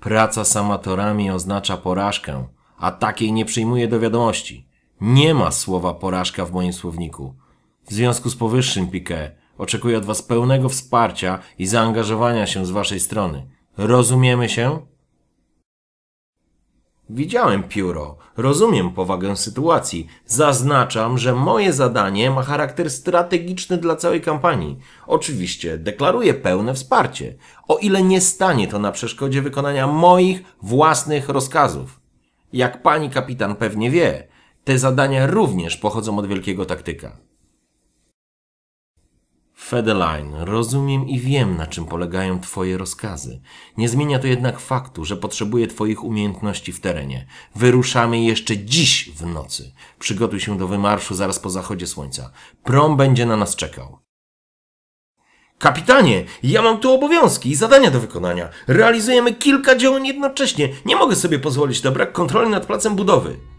Praca 0.00 0.44
z 0.44 0.56
amatorami 0.56 1.30
oznacza 1.30 1.76
porażkę, 1.76 2.46
a 2.78 2.90
takiej 2.90 3.32
nie 3.32 3.44
przyjmuję 3.44 3.88
do 3.88 4.00
wiadomości. 4.00 4.68
Nie 5.00 5.34
ma 5.34 5.50
słowa 5.50 5.94
porażka 5.94 6.44
w 6.44 6.52
moim 6.52 6.72
słowniku. 6.72 7.34
W 7.88 7.92
związku 7.92 8.30
z 8.30 8.36
powyższym, 8.36 8.90
Piquet, 8.90 9.34
oczekuję 9.58 9.98
od 9.98 10.04
Was 10.04 10.22
pełnego 10.22 10.68
wsparcia 10.68 11.38
i 11.58 11.66
zaangażowania 11.66 12.46
się 12.46 12.66
z 12.66 12.70
Waszej 12.70 13.00
strony. 13.00 13.46
Rozumiemy 13.76 14.48
się? 14.48 14.78
Widziałem 17.10 17.62
pióro, 17.62 18.16
rozumiem 18.36 18.90
powagę 18.90 19.36
sytuacji. 19.36 20.06
Zaznaczam, 20.26 21.18
że 21.18 21.34
moje 21.34 21.72
zadanie 21.72 22.30
ma 22.30 22.42
charakter 22.42 22.90
strategiczny 22.90 23.76
dla 23.76 23.96
całej 23.96 24.20
kampanii. 24.20 24.78
Oczywiście 25.06 25.78
deklaruję 25.78 26.34
pełne 26.34 26.74
wsparcie, 26.74 27.34
o 27.68 27.78
ile 27.78 28.02
nie 28.02 28.20
stanie 28.20 28.68
to 28.68 28.78
na 28.78 28.92
przeszkodzie 28.92 29.42
wykonania 29.42 29.86
moich 29.86 30.42
własnych 30.62 31.28
rozkazów. 31.28 32.00
Jak 32.52 32.82
pani 32.82 33.10
kapitan 33.10 33.56
pewnie 33.56 33.90
wie, 33.90 34.28
te 34.64 34.78
zadania 34.78 35.26
również 35.26 35.76
pochodzą 35.76 36.18
od 36.18 36.26
wielkiego 36.26 36.64
taktyka. 36.64 37.27
Fedeline, 39.68 40.34
rozumiem 40.44 41.08
i 41.08 41.20
wiem, 41.20 41.56
na 41.56 41.66
czym 41.66 41.84
polegają 41.84 42.40
Twoje 42.40 42.78
rozkazy. 42.78 43.40
Nie 43.76 43.88
zmienia 43.88 44.18
to 44.18 44.26
jednak 44.26 44.60
faktu, 44.60 45.04
że 45.04 45.16
potrzebuję 45.16 45.66
Twoich 45.66 46.04
umiejętności 46.04 46.72
w 46.72 46.80
terenie. 46.80 47.26
Wyruszamy 47.54 48.22
jeszcze 48.22 48.58
dziś 48.58 49.10
w 49.10 49.26
nocy. 49.26 49.72
Przygotuj 49.98 50.40
się 50.40 50.58
do 50.58 50.68
wymarszu 50.68 51.14
zaraz 51.14 51.38
po 51.38 51.50
zachodzie 51.50 51.86
słońca. 51.86 52.30
Prom 52.64 52.96
będzie 52.96 53.26
na 53.26 53.36
nas 53.36 53.56
czekał. 53.56 53.98
Kapitanie, 55.58 56.24
ja 56.42 56.62
mam 56.62 56.78
tu 56.78 56.92
obowiązki 56.92 57.50
i 57.50 57.54
zadania 57.54 57.90
do 57.90 58.00
wykonania. 58.00 58.48
Realizujemy 58.66 59.34
kilka 59.34 59.76
działań 59.76 60.06
jednocześnie. 60.06 60.68
Nie 60.84 60.96
mogę 60.96 61.16
sobie 61.16 61.38
pozwolić 61.38 61.82
na 61.82 61.90
brak 61.90 62.12
kontroli 62.12 62.50
nad 62.50 62.66
placem 62.66 62.96
budowy. 62.96 63.57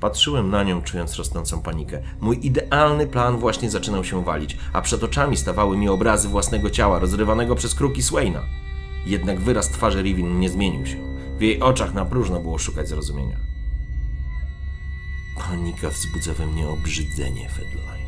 Patrzyłem 0.00 0.50
na 0.50 0.62
nią, 0.62 0.82
czując 0.82 1.16
rosnącą 1.16 1.62
panikę. 1.62 2.02
Mój 2.20 2.46
idealny 2.46 3.06
plan 3.06 3.36
właśnie 3.36 3.70
zaczynał 3.70 4.04
się 4.04 4.24
walić, 4.24 4.56
a 4.72 4.82
przed 4.82 5.04
oczami 5.04 5.36
stawały 5.36 5.76
mi 5.76 5.88
obrazy 5.88 6.28
własnego 6.28 6.70
ciała, 6.70 6.98
rozrywanego 6.98 7.54
przez 7.54 7.74
kruki 7.74 8.02
Swaina. 8.02 8.42
Jednak 9.06 9.40
wyraz 9.40 9.68
twarzy 9.68 10.02
Rivin 10.02 10.40
nie 10.40 10.50
zmienił 10.50 10.86
się. 10.86 10.96
W 11.38 11.42
jej 11.42 11.60
oczach 11.60 11.94
na 11.94 12.04
próżno 12.04 12.40
było 12.40 12.58
szukać 12.58 12.88
zrozumienia. 12.88 13.36
Panika 15.38 15.90
wzbudza 15.90 16.34
we 16.34 16.46
mnie 16.46 16.68
obrzydzenie, 16.68 17.48
Fedline. 17.48 18.06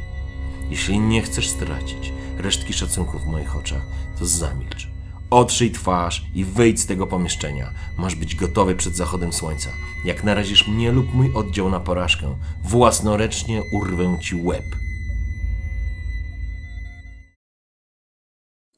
Jeśli 0.71 0.99
nie 0.99 1.23
chcesz 1.23 1.49
stracić 1.49 2.13
resztki 2.39 2.73
szacunku 2.73 3.19
w 3.19 3.27
moich 3.27 3.57
oczach, 3.57 3.83
to 4.19 4.27
zamilcz. 4.27 4.98
Otrzyj 5.31 5.71
twarz 5.71 6.25
i 6.35 6.45
wyjdź 6.45 6.81
z 6.81 6.87
tego 6.87 7.07
pomieszczenia. 7.07 7.73
Masz 7.99 8.15
być 8.15 8.35
gotowy 8.35 8.75
przed 8.75 8.97
zachodem 8.97 9.33
słońca. 9.33 9.71
Jak 10.05 10.25
narazisz 10.25 10.69
mnie 10.69 10.93
lub 10.93 11.15
mój 11.15 11.35
oddział 11.35 11.71
na 11.71 11.81
porażkę, 11.81 12.37
własnoręcznie 12.65 13.63
urwę 13.73 14.19
ci 14.21 14.43
łeb. 14.43 14.65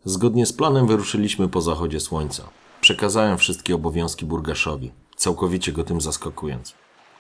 Zgodnie 0.05 0.47
z 0.47 0.53
planem 0.53 0.87
wyruszyliśmy 0.87 1.49
po 1.49 1.61
zachodzie 1.61 2.01
słońca. 2.01 2.49
Przekazałem 2.81 3.39
wszystkie 3.39 3.75
obowiązki 3.75 4.27
burgaszowi, 4.27 4.93
całkowicie 5.17 5.73
go 5.73 5.85
tym 5.85 6.01
zaskakując. 6.01 6.75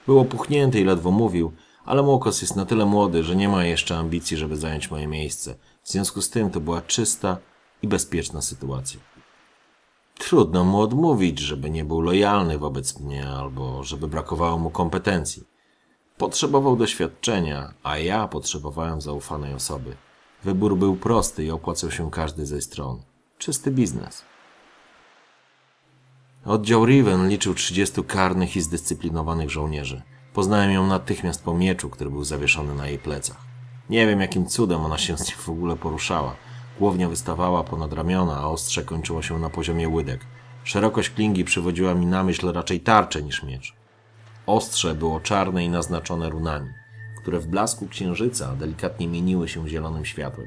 Był 0.07 0.19
opuchnięty 0.19 0.81
i 0.81 0.85
ledwo 0.85 1.11
mówił, 1.11 1.53
ale 1.85 2.03
Młokos 2.03 2.43
jest 2.43 2.57
na 2.57 2.67
tyle 2.67 2.87
młody, 2.87 3.25
że 3.25 3.37
nie 3.37 3.49
ma 3.49 3.65
jeszcze 3.65 3.99
ambicji, 3.99 4.37
żeby 4.37 4.57
zająć 4.57 4.91
moje 4.91 5.07
miejsce. 5.07 5.55
W 5.83 5.91
związku 5.91 6.23
z 6.23 6.31
tym 6.31 6.51
to 6.51 6.61
była 6.61 6.83
czysta 6.83 7.37
i 7.83 7.89
bezpieczna 7.89 8.43
sytuacja. 8.43 9.10
Trudno 10.21 10.65
mu 10.65 10.81
odmówić, 10.81 11.39
żeby 11.39 11.71
nie 11.71 11.85
był 11.85 12.00
lojalny 12.00 12.59
wobec 12.59 13.00
mnie 13.00 13.29
albo 13.29 13.85
żeby 13.85 14.09
brakowało 14.09 14.59
mu 14.59 14.71
kompetencji. 14.71 15.45
Potrzebował 16.19 16.77
doświadczenia, 16.77 17.75
a 17.83 17.99
ja 17.99 18.29
potrzebowałem 18.29 19.00
zaufanej 19.00 19.55
osoby. 19.55 19.97
Wybór 20.45 20.77
był 20.77 20.97
prosty 20.97 21.45
i 21.45 21.50
opłacał 21.50 21.91
się 21.91 22.11
każdy 22.11 22.47
ze 22.47 22.61
stron. 22.61 23.03
Czysty 23.39 23.71
biznes. 23.71 24.23
Oddział 26.45 26.87
Riven 26.87 27.29
liczył 27.29 27.55
30 27.55 28.05
karnych 28.05 28.57
i 28.57 28.61
zdyscyplinowanych 28.61 29.50
żołnierzy. 29.50 30.03
Poznałem 30.35 30.71
ją 30.71 30.87
natychmiast 30.87 31.45
po 31.45 31.55
mieczu, 31.55 31.91
który 31.91 32.11
był 32.11 32.25
zawieszony 32.25 32.75
na 32.75 32.87
jej 32.87 32.99
plecach. 32.99 33.41
Nie 33.91 34.07
wiem, 34.07 34.21
jakim 34.21 34.47
cudem 34.47 34.85
ona 34.85 34.99
się 34.99 35.19
z 35.19 35.29
nim 35.29 35.37
w 35.39 35.49
ogóle 35.49 35.77
poruszała. 35.77 36.37
Głownia 36.81 37.09
wystawała 37.09 37.65
ponad 37.65 37.93
ramiona, 37.93 38.37
a 38.37 38.47
ostrze 38.47 38.83
kończyło 38.83 39.23
się 39.23 39.39
na 39.39 39.51
poziomie 39.51 39.89
łydek. 39.89 40.21
Szerokość 40.65 41.11
klingi 41.11 41.45
przywodziła 41.45 41.95
mi 41.95 42.07
na 42.07 42.25
myśl 42.25 42.53
raczej 42.53 42.81
tarczę 42.81 43.23
niż 43.23 43.43
miecz. 43.43 43.75
Ostrze 44.47 44.95
było 44.95 45.21
czarne 45.21 45.65
i 45.65 45.69
naznaczone 45.69 46.31
runami, 46.31 46.69
które 47.23 47.39
w 47.39 47.47
blasku 47.47 47.89
księżyca 47.89 48.57
delikatnie 48.57 49.09
mieniły 49.09 49.49
się 49.49 49.69
zielonym 49.69 50.05
światłem. 50.05 50.47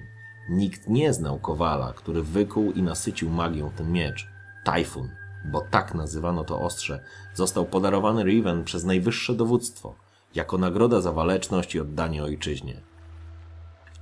Nikt 0.50 0.88
nie 0.90 1.14
znał 1.14 1.40
kowala, 1.40 1.94
który 1.94 2.24
wykuł 2.24 2.72
i 2.72 2.82
nasycił 2.82 3.30
magią 3.30 3.70
ten 3.70 3.92
miecz. 3.92 4.28
Tajfun, 4.64 5.10
bo 5.46 5.62
tak 5.62 5.96
nazywano 5.96 6.44
to 6.44 6.62
ostrze, 6.62 7.04
został 7.34 7.66
podarowany 7.66 8.24
Riven 8.24 8.64
przez 8.64 8.84
najwyższe 8.84 9.34
dowództwo, 9.34 9.96
jako 10.36 10.58
nagroda 10.58 11.02
za 11.02 11.12
waleczność 11.12 11.76
i 11.76 11.80
oddanie 11.80 12.24
ojczyźnie. 12.24 12.93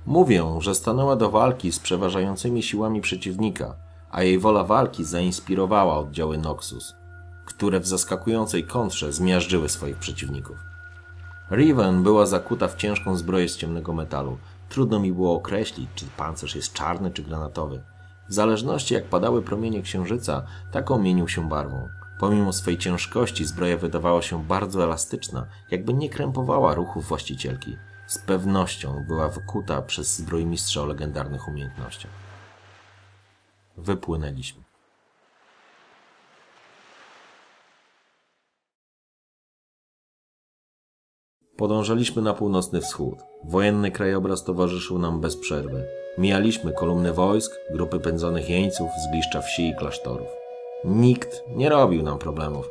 Mówią, 0.06 0.60
że 0.60 0.74
stanęła 0.74 1.16
do 1.16 1.30
walki 1.30 1.72
z 1.72 1.78
przeważającymi 1.78 2.62
siłami 2.62 3.00
przeciwnika, 3.00 3.74
a 4.10 4.22
jej 4.22 4.38
wola 4.38 4.64
walki 4.64 5.04
zainspirowała 5.04 5.98
oddziały 5.98 6.38
Noxus, 6.38 6.94
które 7.44 7.80
w 7.80 7.86
zaskakującej 7.86 8.64
kontrze 8.64 9.12
zmiażdżyły 9.12 9.68
swoich 9.68 9.96
przeciwników. 9.96 10.56
Riven 11.50 12.02
była 12.02 12.26
zakuta 12.26 12.68
w 12.68 12.76
ciężką 12.76 13.16
zbroję 13.16 13.48
z 13.48 13.56
ciemnego 13.56 13.92
metalu. 13.92 14.38
Trudno 14.68 15.00
mi 15.00 15.12
było 15.12 15.34
określić, 15.34 15.88
czy 15.94 16.06
pancerz 16.16 16.54
jest 16.54 16.72
czarny 16.72 17.10
czy 17.10 17.22
granatowy. 17.22 17.82
W 18.28 18.34
zależności 18.34 18.94
jak 18.94 19.04
padały 19.04 19.42
promienie 19.42 19.82
księżyca, 19.82 20.42
taką 20.72 20.98
mienił 20.98 21.28
się 21.28 21.48
barwą. 21.48 21.88
Pomimo 22.20 22.52
swej 22.52 22.78
ciężkości 22.78 23.44
zbroja 23.44 23.76
wydawała 23.76 24.22
się 24.22 24.44
bardzo 24.44 24.84
elastyczna, 24.84 25.46
jakby 25.70 25.94
nie 25.94 26.10
krępowała 26.10 26.74
ruchów 26.74 27.08
właścicielki. 27.08 27.76
Z 28.12 28.18
pewnością 28.18 29.04
była 29.08 29.28
wykuta 29.28 29.82
przez 29.82 30.16
zbrojmistrza 30.16 30.82
o 30.82 30.86
legendarnych 30.86 31.48
umiejętnościach. 31.48 32.10
Wypłynęliśmy. 33.76 34.62
Podążaliśmy 41.56 42.22
na 42.22 42.34
północny 42.34 42.80
wschód. 42.80 43.18
Wojenny 43.44 43.90
krajobraz 43.90 44.44
towarzyszył 44.44 44.98
nam 44.98 45.20
bez 45.20 45.36
przerwy. 45.36 45.84
Mijaliśmy 46.18 46.72
kolumny 46.72 47.12
wojsk, 47.12 47.52
grupy 47.70 48.00
pędzonych 48.00 48.50
jeńców, 48.50 48.90
zgliszcza 49.08 49.40
wsi 49.40 49.68
i 49.68 49.76
klasztorów. 49.76 50.28
Nikt 50.84 51.42
nie 51.48 51.68
robił 51.68 52.02
nam 52.02 52.18
problemów, 52.18 52.70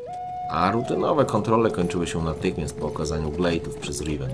a 0.51 0.71
rutynowe 0.71 1.25
kontrole 1.25 1.71
kończyły 1.71 2.07
się 2.07 2.23
natychmiast 2.23 2.79
po 2.79 2.87
okazaniu 2.87 3.31
glejtów 3.31 3.77
przez 3.77 4.01
Riven. 4.01 4.33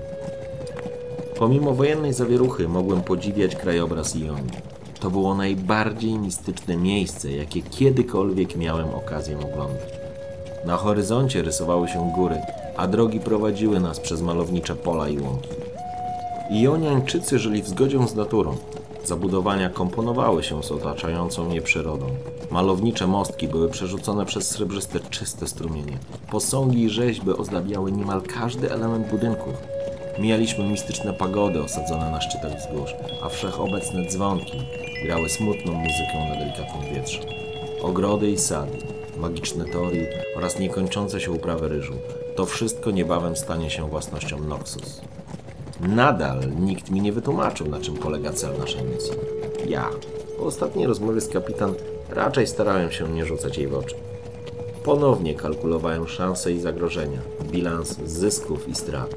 Pomimo 1.38 1.74
wojennej 1.74 2.12
zawieruchy 2.12 2.68
mogłem 2.68 3.00
podziwiać 3.00 3.56
krajobraz 3.56 4.16
Ionii. 4.16 4.78
To 5.00 5.10
było 5.10 5.34
najbardziej 5.34 6.18
mistyczne 6.18 6.76
miejsce, 6.76 7.32
jakie 7.32 7.62
kiedykolwiek 7.62 8.56
miałem 8.56 8.94
okazję 8.94 9.38
oglądać. 9.38 9.92
Na 10.66 10.76
horyzoncie 10.76 11.42
rysowały 11.42 11.88
się 11.88 12.12
góry, 12.14 12.36
a 12.76 12.86
drogi 12.86 13.20
prowadziły 13.20 13.80
nas 13.80 14.00
przez 14.00 14.22
malownicze 14.22 14.76
pola 14.76 15.08
i 15.08 15.18
łąki. 15.18 15.48
Ioniańczycy 16.50 17.38
żyli 17.38 17.62
w 17.62 17.68
zgodzie 17.68 18.08
z 18.08 18.14
naturą. 18.14 18.56
Zabudowania 19.04 19.70
komponowały 19.70 20.42
się 20.42 20.62
z 20.62 20.72
otaczającą 20.72 21.44
mnie 21.44 21.62
przyrodą. 21.62 22.06
Malownicze 22.50 23.06
mostki 23.06 23.48
były 23.48 23.68
przerzucone 23.68 24.26
przez 24.26 24.50
srebrzyste, 24.50 25.00
czyste 25.00 25.46
strumienie. 25.46 25.98
Posągi 26.30 26.82
i 26.82 26.90
rzeźby 26.90 27.30
ozdabiały 27.30 27.92
niemal 27.92 28.22
każdy 28.22 28.72
element 28.72 29.08
budynków. 29.10 29.77
Mijaliśmy 30.20 30.64
mistyczne 30.64 31.12
pagody 31.12 31.62
osadzone 31.62 32.10
na 32.10 32.20
szczytach 32.20 32.56
wzgórz, 32.56 32.94
a 33.22 33.28
wszechobecne 33.28 34.04
dzwonki 34.04 34.58
grały 35.04 35.28
smutną 35.28 35.72
muzykę 35.72 36.28
na 36.28 36.36
delikatnym 36.36 36.94
wietrze. 36.94 37.20
Ogrody 37.82 38.30
i 38.30 38.38
sady, 38.38 38.78
magiczne 39.16 39.64
tory 39.64 40.10
oraz 40.36 40.58
niekończące 40.58 41.20
się 41.20 41.32
uprawy 41.32 41.68
ryżu. 41.68 41.94
To 42.36 42.46
wszystko 42.46 42.90
niebawem 42.90 43.36
stanie 43.36 43.70
się 43.70 43.88
własnością 43.88 44.38
Noxus. 44.38 45.00
Nadal 45.80 46.40
nikt 46.60 46.90
mi 46.90 47.00
nie 47.00 47.12
wytłumaczył, 47.12 47.68
na 47.68 47.80
czym 47.80 47.94
polega 47.96 48.32
cel 48.32 48.58
naszej 48.58 48.82
misji. 48.84 49.12
Ja, 49.68 49.90
po 50.38 50.44
ostatniej 50.44 50.86
rozmowie 50.86 51.20
z 51.20 51.28
kapitan, 51.28 51.74
raczej 52.10 52.46
starałem 52.46 52.90
się 52.90 53.08
nie 53.08 53.26
rzucać 53.26 53.58
jej 53.58 53.68
w 53.68 53.74
oczy. 53.74 53.94
Ponownie 54.84 55.34
kalkulowałem 55.34 56.08
szanse 56.08 56.52
i 56.52 56.60
zagrożenia, 56.60 57.20
bilans 57.50 57.96
zysków 58.04 58.68
i 58.68 58.74
strat. 58.74 59.14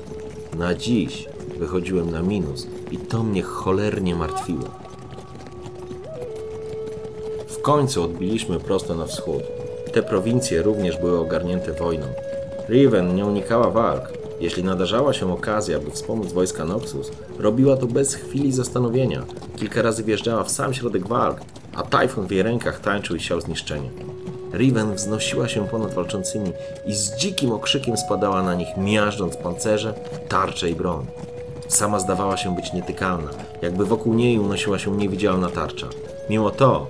Na 0.58 0.76
dziś 0.76 1.28
wychodziłem 1.60 2.12
na 2.12 2.22
minus 2.22 2.68
i 2.92 2.98
to 2.98 3.24
mnie 3.24 3.44
cholernie 3.44 4.16
martwiło. 4.16 4.64
W 7.48 7.62
końcu 7.62 8.04
odbiliśmy 8.04 8.60
prosto 8.60 8.96
na 8.96 9.06
wschód. 9.06 9.44
Te 9.94 10.04
prowincje 10.04 10.62
również 10.62 10.98
były 10.98 11.20
ogarnięte 11.20 11.74
wojną. 11.74 12.06
Riven 12.70 13.16
nie 13.16 13.26
unikała 13.26 13.70
walk. 13.70 14.14
Jeśli 14.40 14.64
nadarzała 14.64 15.14
się 15.14 15.34
okazja, 15.34 15.80
by 15.80 15.92
wspomóc 15.92 16.34
wojska 16.34 16.66
Noxus, 16.66 17.12
robiła 17.40 17.78
to 17.78 17.88
bez 17.88 18.16
chwili 18.16 18.52
zastanowienia. 18.52 19.26
Kilka 19.56 19.82
razy 19.82 20.04
wjeżdżała 20.04 20.44
w 20.44 20.52
sam 20.52 20.74
środek 20.74 21.08
walk, 21.08 21.42
a 21.76 21.84
Typhon 21.84 22.28
w 22.28 22.32
jej 22.32 22.44
rękach 22.44 22.80
tańczył 22.80 23.16
i 23.16 23.20
siał 23.20 23.42
zniszczenie. 23.42 23.90
Riven 24.54 24.96
wznosiła 24.96 25.48
się 25.48 25.68
ponad 25.68 25.94
walczącymi 25.94 26.54
i 26.86 26.96
z 26.96 27.16
dzikim 27.16 27.52
okrzykiem 27.52 27.98
spadała 27.98 28.44
na 28.44 28.56
nich, 28.56 28.78
miażdżąc 28.78 29.38
pancerze, 29.38 29.94
tarcze 30.30 30.70
i 30.70 30.76
broń. 30.76 31.06
Sama 31.68 32.00
zdawała 32.00 32.38
się 32.38 32.56
być 32.56 32.74
nietykalna, 32.74 33.30
jakby 33.62 33.86
wokół 33.86 34.14
niej 34.14 34.40
unosiła 34.40 34.80
się 34.80 34.98
niewidzialna 34.98 35.50
tarcza. 35.50 35.88
Mimo 36.30 36.50
to 36.50 36.88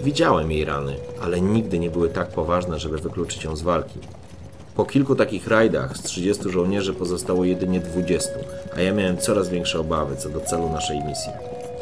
widziałem 0.00 0.52
jej 0.52 0.64
rany, 0.64 0.96
ale 1.22 1.40
nigdy 1.40 1.78
nie 1.78 1.90
były 1.90 2.08
tak 2.08 2.28
poważne, 2.28 2.78
żeby 2.78 2.98
wykluczyć 2.98 3.44
ją 3.44 3.56
z 3.56 3.62
walki. 3.62 3.98
Po 4.76 4.84
kilku 4.84 5.14
takich 5.14 5.48
rajdach 5.48 5.96
z 5.96 6.02
30 6.02 6.50
żołnierzy 6.50 6.94
pozostało 6.94 7.44
jedynie 7.44 7.80
20, 7.80 8.30
a 8.76 8.80
ja 8.80 8.92
miałem 8.92 9.18
coraz 9.18 9.48
większe 9.48 9.80
obawy 9.80 10.16
co 10.16 10.28
do 10.28 10.40
celu 10.40 10.70
naszej 10.70 11.04
misji. 11.04 11.32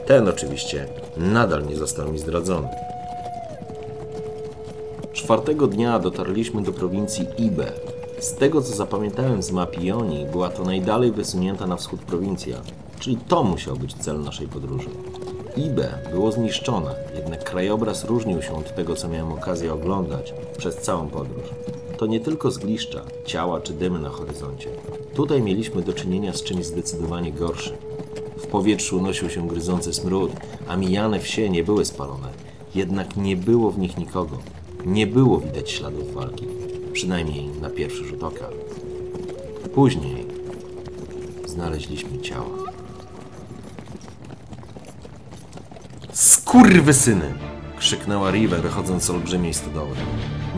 Ten 0.06 0.28
oczywiście 0.28 0.86
nadal 1.16 1.66
nie 1.66 1.76
został 1.76 2.12
mi 2.12 2.18
zdradzony. 2.18 2.68
Czwartego 5.30 5.66
dnia 5.66 5.98
dotarliśmy 5.98 6.62
do 6.62 6.72
prowincji 6.72 7.26
Ibe. 7.38 7.72
Z 8.18 8.34
tego 8.34 8.62
co 8.62 8.74
zapamiętałem 8.74 9.42
z 9.42 9.52
map 9.52 9.82
Jonii, 9.82 10.26
była 10.26 10.48
to 10.48 10.64
najdalej 10.64 11.12
wysunięta 11.12 11.66
na 11.66 11.76
wschód 11.76 12.00
prowincja, 12.00 12.56
czyli 13.00 13.16
to 13.16 13.44
musiał 13.44 13.76
być 13.76 13.94
cel 13.94 14.20
naszej 14.20 14.48
podróży. 14.48 14.88
Ibe 15.56 15.98
było 16.12 16.32
zniszczone, 16.32 16.94
jednak 17.14 17.44
krajobraz 17.44 18.04
różnił 18.04 18.42
się 18.42 18.52
od 18.52 18.74
tego, 18.74 18.96
co 18.96 19.08
miałem 19.08 19.32
okazję 19.32 19.72
oglądać 19.72 20.34
przez 20.58 20.76
całą 20.76 21.08
podróż. 21.08 21.44
To 21.98 22.06
nie 22.06 22.20
tylko 22.20 22.50
zgliszcza, 22.50 23.02
ciała 23.26 23.60
czy 23.60 23.72
dymy 23.72 23.98
na 23.98 24.08
horyzoncie. 24.08 24.70
Tutaj 25.14 25.42
mieliśmy 25.42 25.82
do 25.82 25.92
czynienia 25.92 26.32
z 26.32 26.42
czymś 26.42 26.66
zdecydowanie 26.66 27.32
gorszym. 27.32 27.76
W 28.36 28.46
powietrzu 28.46 28.98
unosił 28.98 29.30
się 29.30 29.48
gryzący 29.48 29.92
smród, 29.92 30.32
a 30.68 30.76
mijane 30.76 31.20
wsie 31.20 31.50
nie 31.50 31.64
były 31.64 31.84
spalone. 31.84 32.28
Jednak 32.74 33.16
nie 33.16 33.36
było 33.36 33.70
w 33.70 33.78
nich 33.78 33.98
nikogo. 33.98 34.38
Nie 34.86 35.06
było 35.06 35.40
widać 35.40 35.70
śladów 35.70 36.14
walki. 36.14 36.46
Przynajmniej 36.92 37.46
na 37.46 37.70
pierwszy 37.70 38.04
rzut 38.04 38.22
oka. 38.22 38.48
Później 39.74 40.26
znaleźliśmy 41.46 42.18
ciała. 42.18 42.58
Skurwysyny! 46.12 47.34
krzyknęła 47.78 48.30
River, 48.30 48.62
wychodząc 48.62 49.04
z 49.04 49.10
olbrzymiej 49.10 49.54
stodoły. 49.54 49.96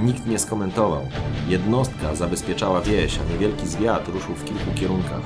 Nikt 0.03 0.27
nie 0.27 0.39
skomentował. 0.39 1.09
Jednostka 1.49 2.15
zabezpieczała 2.15 2.81
wieś, 2.81 3.19
a 3.19 3.33
niewielki 3.33 3.67
zwiat 3.67 4.09
ruszył 4.09 4.35
w 4.35 4.45
kilku 4.45 4.75
kierunkach. 4.75 5.21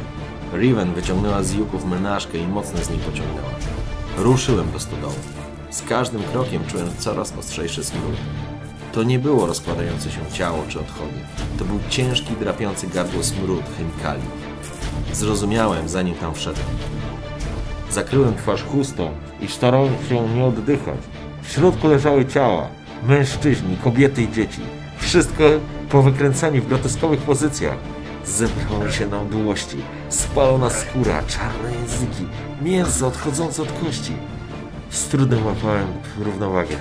Riven 0.52 0.94
wyciągnęła 0.94 1.42
z 1.42 1.54
juków 1.54 1.84
menażkę 1.84 2.38
i 2.38 2.46
mocno 2.46 2.78
z 2.78 2.90
niej 2.90 2.98
pociągnęła. 2.98 3.50
Ruszyłem 4.16 4.72
do 4.72 4.80
stodoły. 4.80 5.14
Z 5.70 5.82
każdym 5.82 6.22
krokiem 6.22 6.62
czułem 6.66 6.88
coraz 6.98 7.38
ostrzejszy 7.38 7.84
smród. 7.84 8.16
To 8.96 9.02
nie 9.02 9.18
było 9.18 9.46
rozkładające 9.46 10.10
się 10.10 10.20
ciało 10.32 10.64
czy 10.68 10.80
odchody. 10.80 11.14
To 11.58 11.64
był 11.64 11.78
ciężki, 11.88 12.34
drapiący 12.40 12.86
gardło 12.86 13.22
smród 13.22 13.62
chemikaliów. 13.78 14.32
Zrozumiałem, 15.12 15.88
zanim 15.88 16.14
tam 16.14 16.34
wszedłem. 16.34 16.66
Zakryłem 17.90 18.34
twarz 18.34 18.62
chustą 18.62 19.10
i 19.40 19.48
starałem 19.48 19.94
się 20.08 20.28
nie 20.28 20.44
oddychać. 20.44 20.98
W 21.42 21.52
środku 21.52 21.88
leżały 21.88 22.26
ciała. 22.26 22.68
Mężczyźni, 23.08 23.76
kobiety 23.84 24.22
i 24.22 24.32
dzieci. 24.32 24.60
Wszystko 24.98 25.44
powykręcani 25.88 26.60
w 26.60 26.68
groteskowych 26.68 27.20
pozycjach. 27.20 27.78
Zebrało 28.24 28.84
mi 28.84 28.92
się 28.92 29.06
na 29.06 29.24
mdłości. 29.24 29.76
Spalona 30.08 30.70
skóra, 30.70 31.22
czarne 31.22 31.72
języki, 31.72 32.26
mięso 32.62 33.06
odchodzące 33.06 33.62
od 33.62 33.72
kości. 33.72 34.12
Z 34.90 35.04
trudem 35.04 35.46
łapałem 35.46 35.88
równowagę. 36.18 36.76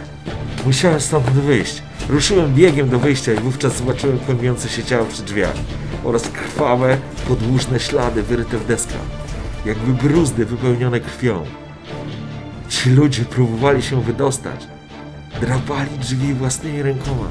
Musiałem 0.66 1.02
stąd 1.02 1.26
wyjść. 1.26 1.82
Ruszyłem 2.10 2.54
biegiem 2.54 2.90
do 2.90 3.00
wyjścia 3.00 3.34
i 3.34 3.40
wówczas 3.40 3.78
zobaczyłem 3.78 4.20
kłębiące 4.20 4.70
się 4.70 4.84
ciało 4.84 5.06
przy 5.06 5.24
drzwiach 5.24 5.56
oraz 6.04 6.30
krwawe, 6.30 6.98
podłużne 7.28 7.80
ślady 7.80 8.24
wyryte 8.24 8.58
w 8.58 8.68
deskach, 8.68 9.06
jakby 9.66 9.94
bruzdy 9.94 10.46
wypełnione 10.46 11.00
krwią. 11.00 11.46
Ci 12.70 12.90
ludzie 12.90 13.26
próbowali 13.26 13.84
się 13.84 14.02
wydostać. 14.02 14.68
Drapali 15.42 16.00
drzwi 16.00 16.34
własnymi 16.34 16.82
rękoma. 16.82 17.30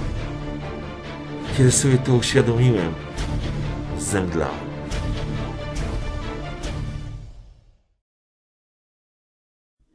Kiedy 1.56 1.72
sobie 1.72 1.98
to 1.98 2.14
uświadomiłem, 2.14 2.94
zemdlałem. 3.98 4.74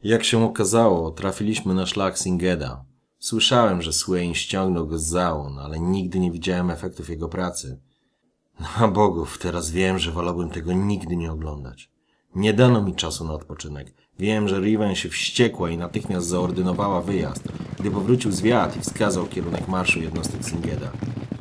Jak 0.04 0.24
się 0.24 0.44
okazało, 0.44 1.12
trafiliśmy 1.12 1.74
na 1.74 1.86
szlak 1.86 2.20
Singeda. 2.20 2.89
Słyszałem, 3.20 3.82
że 3.82 3.94
Swain 3.94 4.34
ściągnął 4.34 4.88
go 4.88 5.00
z 5.00 5.04
załon, 5.04 5.60
ale 5.60 5.80
nigdy 5.80 6.20
nie 6.20 6.32
widziałem 6.32 6.72
efektów 6.72 7.10
jego 7.10 7.30
pracy. 7.30 7.80
Na 8.80 8.88
bogów, 8.88 9.38
teraz 9.38 9.72
wiem, 9.72 10.00
że 10.00 10.12
wolałbym 10.12 10.50
tego 10.50 10.74
nigdy 10.74 11.16
nie 11.16 11.32
oglądać. 11.32 11.90
Nie 12.36 12.54
dano 12.54 12.82
mi 12.82 12.96
czasu 12.96 13.26
na 13.26 13.34
odpoczynek. 13.34 13.94
Wiem, 14.20 14.48
że 14.48 14.60
Riven 14.60 14.96
się 14.96 15.10
wściekła 15.10 15.70
i 15.70 15.78
natychmiast 15.78 16.28
zaordynowała 16.28 17.02
wyjazd, 17.02 17.44
gdy 17.80 17.92
powrócił 17.92 18.32
zwiat 18.32 18.78
i 18.78 18.82
wskazał 18.82 19.26
kierunek 19.26 19.68
marszu 19.68 20.00
jednostek 20.00 20.46
Singeda. 20.46 20.92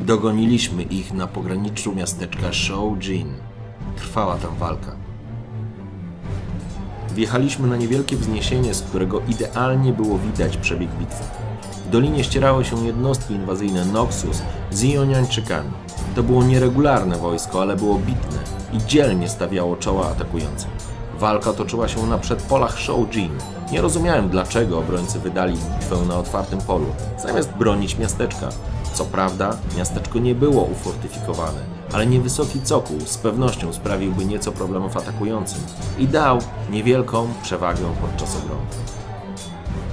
Dogoniliśmy 0.00 0.82
ich 0.82 1.12
na 1.12 1.26
pograniczu 1.26 1.94
miasteczka 1.94 2.52
Shoujin. 2.52 3.34
Trwała 3.96 4.36
tam 4.36 4.56
walka. 4.56 4.96
Wjechaliśmy 7.14 7.68
na 7.68 7.76
niewielkie 7.76 8.16
wzniesienie, 8.16 8.74
z 8.74 8.82
którego 8.82 9.20
idealnie 9.28 9.92
było 9.92 10.18
widać 10.18 10.56
przebieg 10.56 10.90
bitwy. 10.90 11.47
W 11.88 11.90
dolinie 11.90 12.24
ścierały 12.24 12.64
się 12.64 12.86
jednostki 12.86 13.34
inwazyjne 13.34 13.84
Noxus 13.84 14.42
z 14.70 14.82
Ioniańczykami. 14.82 15.70
To 16.14 16.22
było 16.22 16.44
nieregularne 16.44 17.16
wojsko, 17.16 17.62
ale 17.62 17.76
było 17.76 17.98
bitne 17.98 18.38
i 18.72 18.86
dzielnie 18.86 19.28
stawiało 19.28 19.76
czoła 19.76 20.08
atakującym. 20.08 20.70
Walka 21.18 21.52
toczyła 21.52 21.88
się 21.88 22.06
na 22.06 22.18
przedpolach 22.18 22.78
Shoujin. 22.78 23.30
Nie 23.72 23.80
rozumiałem, 23.80 24.28
dlaczego 24.28 24.78
obrońcy 24.78 25.18
wydali 25.18 25.52
bitwę 25.52 25.96
na 26.08 26.16
otwartym 26.16 26.58
polu, 26.58 26.86
zamiast 27.22 27.52
bronić 27.52 27.98
miasteczka. 27.98 28.48
Co 28.92 29.04
prawda, 29.04 29.56
miasteczko 29.76 30.18
nie 30.18 30.34
było 30.34 30.62
ufortyfikowane, 30.62 31.60
ale 31.92 32.06
niewysoki 32.06 32.60
cokół 32.62 33.00
z 33.00 33.18
pewnością 33.18 33.72
sprawiłby 33.72 34.24
nieco 34.24 34.52
problemów 34.52 34.96
atakującym 34.96 35.60
i 35.98 36.08
dał 36.08 36.38
niewielką 36.70 37.28
przewagę 37.42 37.82
podczas 38.00 38.36
obrony. 38.36 38.97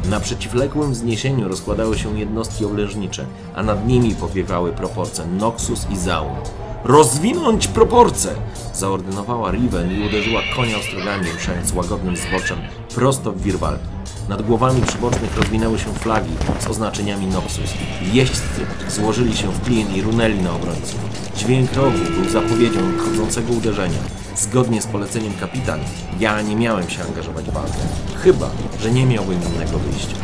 Na 0.10 0.20
przeciwległym 0.20 0.92
wzniesieniu 0.92 1.48
rozkładały 1.48 1.98
się 1.98 2.20
jednostki 2.20 2.66
obleżnicze, 2.66 3.26
a 3.56 3.64
nad 3.64 3.88
nimi 3.88 4.16
powiewały 4.16 4.72
proporcje 4.72 5.26
Noxus 5.26 5.88
i 5.90 5.98
Zaun. 5.98 6.36
Rozwinąć 6.84 7.68
proporcje! 7.68 8.32
Zaordynowała 8.74 9.52
Riven 9.52 9.92
i 9.92 10.08
uderzyła 10.08 10.42
konia 10.56 10.78
ostrogami, 10.78 11.32
ruszając 11.32 11.74
łagodnym 11.74 12.16
zboczem 12.18 12.58
prosto 12.96 13.32
w 13.32 13.42
wir 13.42 13.60
walki. 13.60 13.95
Nad 14.30 14.42
głowami 14.42 14.82
przybocznych 14.82 15.38
rozwinęły 15.38 15.80
się 15.80 15.94
flagi 15.94 16.32
z 16.60 16.68
oznaczeniami 16.68 17.28
Noxus. 17.28 17.74
Jeźdźcy 18.14 18.66
złożyli 18.90 19.38
się 19.38 19.52
w 19.52 19.62
klin 19.62 19.96
i 19.96 20.02
runęli 20.02 20.42
na 20.42 20.56
obrońców. 20.56 21.00
Dźwięk 21.38 21.74
rogu 21.74 21.98
był 22.20 22.30
zapowiedzią 22.30 22.82
nadchodzącego 22.82 23.54
uderzenia. 23.54 24.00
Zgodnie 24.36 24.82
z 24.82 24.88
poleceniem 24.88 25.34
kapitan, 25.34 25.80
ja 26.20 26.42
nie 26.42 26.56
miałem 26.56 26.90
się 26.90 27.04
angażować 27.04 27.46
w 27.46 27.54
walkę. 27.54 27.78
Chyba, 28.24 28.50
że 28.82 28.92
nie 28.92 29.06
miałbym 29.06 29.40
innego 29.54 29.80
wyjścia. 29.80 30.16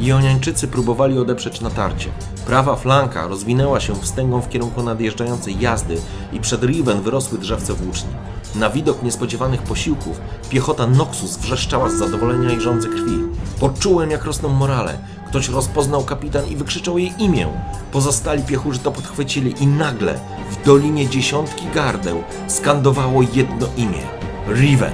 Joniańczycy 0.00 0.68
próbowali 0.68 1.18
odeprzeć 1.18 1.60
natarcie. 1.60 2.08
Prawa 2.46 2.76
flanka 2.76 3.26
rozwinęła 3.26 3.80
się 3.80 3.94
wstęgą 3.94 4.40
w 4.40 4.48
kierunku 4.48 4.82
nadjeżdżającej 4.82 5.60
jazdy 5.60 5.96
i 6.32 6.40
przed 6.40 6.62
Riven 6.62 7.02
wyrosły 7.02 7.38
drzewce 7.38 7.74
włóczni. 7.74 8.10
Na 8.54 8.70
widok 8.70 9.02
niespodziewanych 9.02 9.62
posiłków 9.62 10.20
piechota 10.50 10.86
Noxus 10.86 11.36
wrzeszczała 11.36 11.90
z 11.90 11.94
zadowolenia 11.94 12.52
i 12.52 12.60
żądzy 12.60 12.88
krwi. 12.88 13.18
Poczułem, 13.60 14.10
jak 14.10 14.24
rosną 14.24 14.48
morale. 14.48 14.98
Ktoś 15.28 15.48
rozpoznał 15.48 16.04
kapitan 16.04 16.46
i 16.46 16.56
wykrzyczał 16.56 16.98
jej 16.98 17.12
imię. 17.18 17.48
Pozostali 17.92 18.42
piechurzy 18.42 18.78
to 18.78 18.92
podchwycili 18.92 19.62
i 19.62 19.66
nagle 19.66 20.20
w 20.50 20.66
dolinie 20.66 21.08
dziesiątki 21.08 21.66
gardeł 21.74 22.22
skandowało 22.48 23.22
jedno 23.22 23.66
imię. 23.76 24.02
Riven. 24.48 24.92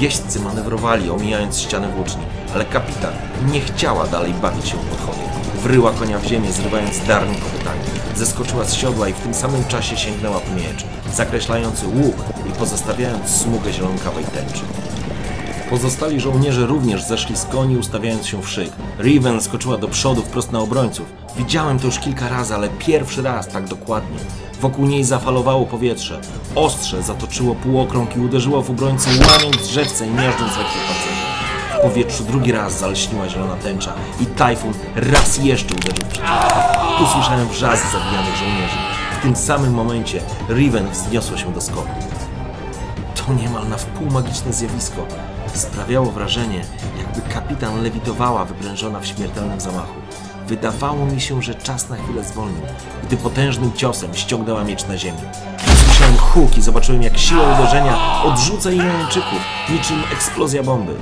Jeźdźcy 0.00 0.40
manewrowali, 0.40 1.10
omijając 1.10 1.58
ścianę 1.58 1.92
włóczni, 1.92 2.22
ale 2.54 2.64
kapitan 2.64 3.12
nie 3.52 3.60
chciała 3.60 4.06
dalej 4.06 4.34
bawić 4.34 4.68
się 4.68 4.76
w 4.76 4.80
podchody. 4.80 5.23
Wryła 5.64 5.92
konia 5.92 6.18
w 6.18 6.24
ziemię, 6.24 6.52
zrywając 6.52 7.06
darm 7.06 7.34
kopytami. 7.34 7.80
Zeskoczyła 8.16 8.64
z 8.64 8.74
siodła 8.74 9.08
i 9.08 9.12
w 9.12 9.20
tym 9.20 9.34
samym 9.34 9.64
czasie 9.64 9.96
sięgnęła 9.96 10.40
po 10.40 10.54
miecz, 10.54 10.84
zakreślający 11.14 11.86
łuk 11.86 12.16
i 12.48 12.58
pozostawiając 12.58 13.30
smugę 13.30 13.72
zielonkawej 13.72 14.24
tęczy. 14.24 14.62
Pozostali 15.70 16.20
żołnierze 16.20 16.66
również 16.66 17.02
zeszli 17.02 17.36
z 17.36 17.44
koni, 17.44 17.76
ustawiając 17.76 18.26
się 18.26 18.42
w 18.42 18.48
szyk. 18.48 18.72
Riven 18.98 19.40
skoczyła 19.40 19.76
do 19.78 19.88
przodu 19.88 20.22
wprost 20.22 20.52
na 20.52 20.60
obrońców. 20.60 21.06
Widziałem 21.36 21.78
to 21.78 21.86
już 21.86 21.98
kilka 21.98 22.28
razy, 22.28 22.54
ale 22.54 22.68
pierwszy 22.68 23.22
raz 23.22 23.48
tak 23.48 23.68
dokładnie. 23.68 24.18
Wokół 24.60 24.86
niej 24.86 25.04
zafalowało 25.04 25.66
powietrze. 25.66 26.20
Ostrze 26.54 27.02
zatoczyło 27.02 27.54
półokrąg 27.54 28.16
i 28.16 28.20
uderzyło 28.20 28.62
w 28.62 28.70
obrońcę, 28.70 29.10
łamiąc 29.10 29.68
drzewce 29.68 30.06
i 30.06 30.10
miażdżąc 30.10 30.56
lekkie 30.56 30.78
pancerze. 30.88 31.03
Powietrzu 31.84 32.24
drugi 32.24 32.52
raz 32.52 32.78
zalśniła 32.78 33.28
zielona 33.28 33.56
tęcza 33.56 33.92
i 34.20 34.26
tajfun 34.26 34.72
raz 34.94 35.38
jeszcze 35.38 35.74
uderzył 35.74 36.04
w 36.04 36.08
przeciwnika. 36.08 37.02
Usłyszałem 37.02 37.48
wrzask 37.48 37.84
zabijanych 37.92 38.36
żołnierzy. 38.36 38.76
W 39.18 39.22
tym 39.22 39.36
samym 39.36 39.74
momencie 39.74 40.20
Riven 40.48 40.90
wzniosła 40.90 41.38
się 41.38 41.52
do 41.52 41.60
skoku. 41.60 41.88
To 43.14 43.32
niemal 43.32 43.68
na 43.68 43.76
wpół 43.76 44.10
magiczne 44.10 44.52
zjawisko. 44.52 45.06
Sprawiało 45.54 46.06
wrażenie, 46.06 46.64
jakby 46.98 47.34
kapitan 47.34 47.82
lewitowała 47.82 48.44
wyprężona 48.44 49.00
w 49.00 49.06
śmiertelnym 49.06 49.60
zamachu. 49.60 49.94
Wydawało 50.46 51.06
mi 51.06 51.20
się, 51.20 51.42
że 51.42 51.54
czas 51.54 51.88
na 51.88 51.96
chwilę 51.96 52.24
zwolnił, 52.24 52.62
gdy 53.02 53.16
potężnym 53.16 53.72
ciosem 53.72 54.14
ściągnęła 54.14 54.64
miecz 54.64 54.86
na 54.86 54.98
ziemię. 54.98 55.22
Usłyszałem 55.72 56.16
huk 56.16 56.58
i 56.58 56.62
zobaczyłem, 56.62 57.02
jak 57.02 57.18
siła 57.18 57.42
uderzenia 57.58 58.22
odrzuca 58.22 58.70
Irańczyków, 58.70 59.40
niczym 59.70 60.02
eksplozja 60.12 60.62
bomby. 60.62 60.94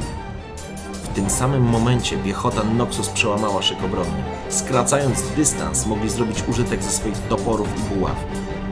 W 1.12 1.14
tym 1.14 1.30
samym 1.30 1.62
momencie 1.62 2.16
piechota 2.16 2.64
Noxus 2.64 3.08
przełamała 3.08 3.62
szyk 3.62 3.84
obronny. 3.84 4.22
Skracając 4.48 5.22
dystans, 5.36 5.86
mogli 5.86 6.10
zrobić 6.10 6.42
użytek 6.48 6.82
ze 6.82 6.90
swoich 6.90 7.18
toporów 7.18 7.68
i 7.76 7.94
buław. 7.94 8.16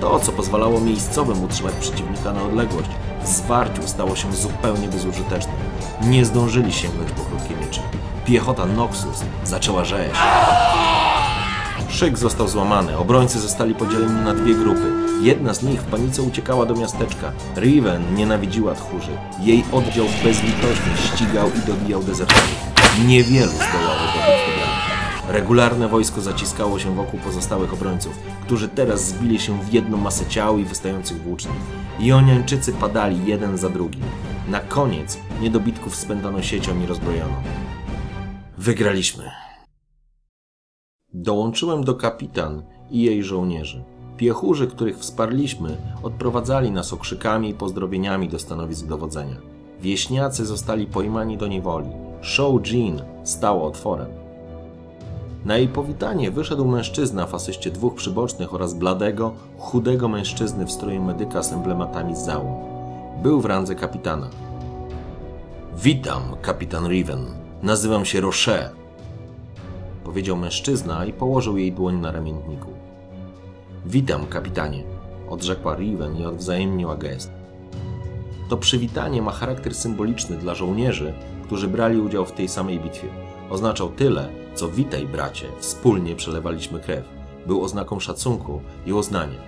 To, 0.00 0.20
co 0.20 0.32
pozwalało 0.32 0.80
miejscowym 0.80 1.44
utrzymać 1.44 1.74
przeciwnika 1.74 2.32
na 2.32 2.42
odległość, 2.42 2.88
w 3.22 3.28
zwarciu 3.28 3.88
stało 3.88 4.16
się 4.16 4.32
zupełnie 4.32 4.88
bezużyteczne. 4.88 5.52
Nie 6.02 6.24
zdążyli 6.24 6.72
sięgnąć 6.72 7.10
po 7.10 7.22
krótkie 7.22 7.56
miecze. 7.56 7.80
Piechota 8.24 8.66
Noxus 8.66 9.24
zaczęła 9.44 9.84
rzeź. 9.84 10.18
Szyk 11.90 12.18
został 12.18 12.48
złamany, 12.48 12.98
obrońcy 12.98 13.40
zostali 13.40 13.74
podzieleni 13.74 14.24
na 14.24 14.34
dwie 14.34 14.54
grupy. 14.54 14.92
Jedna 15.22 15.54
z 15.54 15.62
nich 15.62 15.80
w 15.80 15.84
panice 15.84 16.22
uciekała 16.22 16.66
do 16.66 16.74
miasteczka. 16.74 17.32
Riven 17.56 18.14
nienawidziła 18.14 18.74
tchórzy. 18.74 19.10
Jej 19.40 19.64
oddział 19.72 20.06
bezlitośnie 20.24 20.96
ścigał 20.96 21.48
i 21.48 21.66
dobijał 21.66 22.02
dezerterów. 22.02 22.56
Niewielu 23.06 23.52
zdołało 23.52 24.00
dobić 24.00 24.40
do. 25.26 25.32
Regularne 25.32 25.88
wojsko 25.88 26.20
zaciskało 26.20 26.78
się 26.78 26.94
wokół 26.94 27.20
pozostałych 27.20 27.72
obrońców, 27.72 28.18
którzy 28.42 28.68
teraz 28.68 29.08
zbili 29.08 29.40
się 29.40 29.62
w 29.62 29.72
jedną 29.72 29.96
masę 29.96 30.26
ciał 30.26 30.58
i 30.58 30.64
wystających 30.64 31.22
włóczni. 31.22 31.52
Joniańczycy 32.00 32.72
padali 32.72 33.26
jeden 33.26 33.58
za 33.58 33.68
drugim. 33.68 34.02
Na 34.48 34.60
koniec 34.60 35.18
niedobitków 35.40 35.96
spętano 35.96 36.42
siecią 36.42 36.82
i 36.82 36.86
rozbrojono. 36.86 37.42
Wygraliśmy. 38.58 39.39
Dołączyłem 41.14 41.84
do 41.84 41.94
kapitan 41.94 42.62
i 42.90 43.02
jej 43.02 43.24
żołnierzy. 43.24 43.84
Piechurzy, 44.16 44.66
których 44.66 44.98
wsparliśmy, 44.98 45.76
odprowadzali 46.02 46.70
nas 46.70 46.92
okrzykami 46.92 47.50
i 47.50 47.54
pozdrowieniami 47.54 48.28
do 48.28 48.38
stanowisk 48.38 48.86
dowodzenia. 48.86 49.36
Wieśniacy 49.80 50.46
zostali 50.46 50.86
pojmani 50.86 51.38
do 51.38 51.46
niewoli. 51.46 51.88
Show 52.20 52.66
Jean 52.66 53.02
stało 53.24 53.66
otworem. 53.66 54.08
Na 55.44 55.56
jej 55.58 55.68
powitanie 55.68 56.30
wyszedł 56.30 56.64
mężczyzna 56.64 57.26
w 57.26 57.34
asyście 57.34 57.70
dwóch 57.70 57.94
przybocznych 57.94 58.54
oraz 58.54 58.74
bladego, 58.74 59.32
chudego 59.58 60.08
mężczyzny 60.08 60.66
w 60.66 60.72
stroju 60.72 61.02
medyka 61.02 61.42
z 61.42 61.52
emblematami 61.52 62.16
zału. 62.16 62.54
Był 63.22 63.40
w 63.40 63.44
randze 63.44 63.74
kapitana. 63.74 64.30
Witam, 65.76 66.22
kapitan 66.42 66.88
Riven. 66.88 67.26
Nazywam 67.62 68.04
się 68.04 68.20
Roche. 68.20 68.79
Powiedział 70.10 70.36
mężczyzna 70.36 71.04
i 71.04 71.12
położył 71.12 71.56
jej 71.56 71.72
dłoń 71.72 71.96
na 71.96 72.12
ramienniku. 72.12 72.70
Witam, 73.86 74.26
kapitanie, 74.26 74.82
odrzekła 75.28 75.76
Riven 75.76 76.16
i 76.16 76.24
odwzajemniła 76.24 76.96
gest. 76.96 77.30
To 78.48 78.56
przywitanie 78.56 79.22
ma 79.22 79.30
charakter 79.32 79.74
symboliczny 79.74 80.36
dla 80.36 80.54
żołnierzy, 80.54 81.12
którzy 81.44 81.68
brali 81.68 82.00
udział 82.00 82.24
w 82.24 82.32
tej 82.32 82.48
samej 82.48 82.80
bitwie. 82.80 83.08
Oznaczał 83.50 83.88
tyle, 83.88 84.28
co 84.54 84.68
witaj, 84.68 85.06
bracie, 85.06 85.46
wspólnie 85.58 86.16
przelewaliśmy 86.16 86.80
krew. 86.80 87.04
Był 87.46 87.64
oznaką 87.64 88.00
szacunku 88.00 88.60
i 88.86 88.92
uznania. 88.92 89.38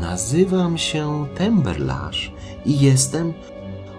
Nazywam 0.00 0.78
się 0.78 1.26
Temberlash 1.34 2.32
i 2.66 2.80
jestem... 2.80 3.32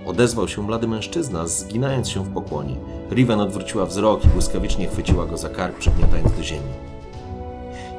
Odezwał 0.06 0.48
się 0.48 0.68
blady 0.68 0.88
mężczyzna, 0.88 1.48
zginając 1.48 2.10
się 2.10 2.24
w 2.24 2.34
pokłonie. 2.34 2.76
Riven 3.12 3.40
odwróciła 3.40 3.86
wzrok 3.86 4.26
i 4.26 4.28
błyskawicznie 4.28 4.88
chwyciła 4.88 5.26
go 5.26 5.38
za 5.38 5.50
kark, 5.50 5.78
przygniatając 5.78 6.38
do 6.38 6.44
ziemi. 6.44 6.72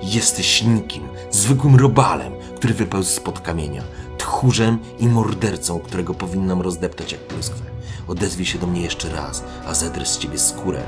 Jesteś 0.02 0.62
nikim, 0.62 1.02
zwykłym 1.30 1.76
robalem, 1.76 2.32
który 2.56 2.74
wypełzł 2.74 3.10
spod 3.10 3.40
kamienia, 3.40 3.82
tchórzem 4.18 4.78
i 4.98 5.08
mordercą, 5.08 5.78
którego 5.78 6.14
powinnam 6.14 6.60
rozdeptać 6.60 7.12
jak 7.12 7.20
pluskwę. 7.20 7.64
Odezwij 8.08 8.46
się 8.46 8.58
do 8.58 8.66
mnie 8.66 8.82
jeszcze 8.82 9.08
raz, 9.08 9.44
a 9.66 9.74
zedrę 9.74 10.06
z 10.06 10.18
ciebie 10.18 10.38
skórę. 10.38 10.82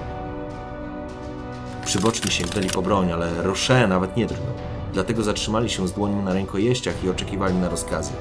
Przyboczni 1.84 2.30
sięgnęli 2.30 2.68
po 2.68 2.82
broń, 2.82 3.12
ale 3.12 3.42
Roche 3.42 3.86
nawet 3.86 4.16
nie 4.16 4.26
drgnął. 4.26 4.54
Dlatego 4.92 5.22
zatrzymali 5.22 5.70
się 5.70 5.88
z 5.88 5.92
dłonią 5.92 6.22
na 6.22 6.32
rękojeściach 6.32 7.04
i 7.04 7.10
oczekiwali 7.10 7.54
na 7.54 7.68
rozkazy. 7.68 8.12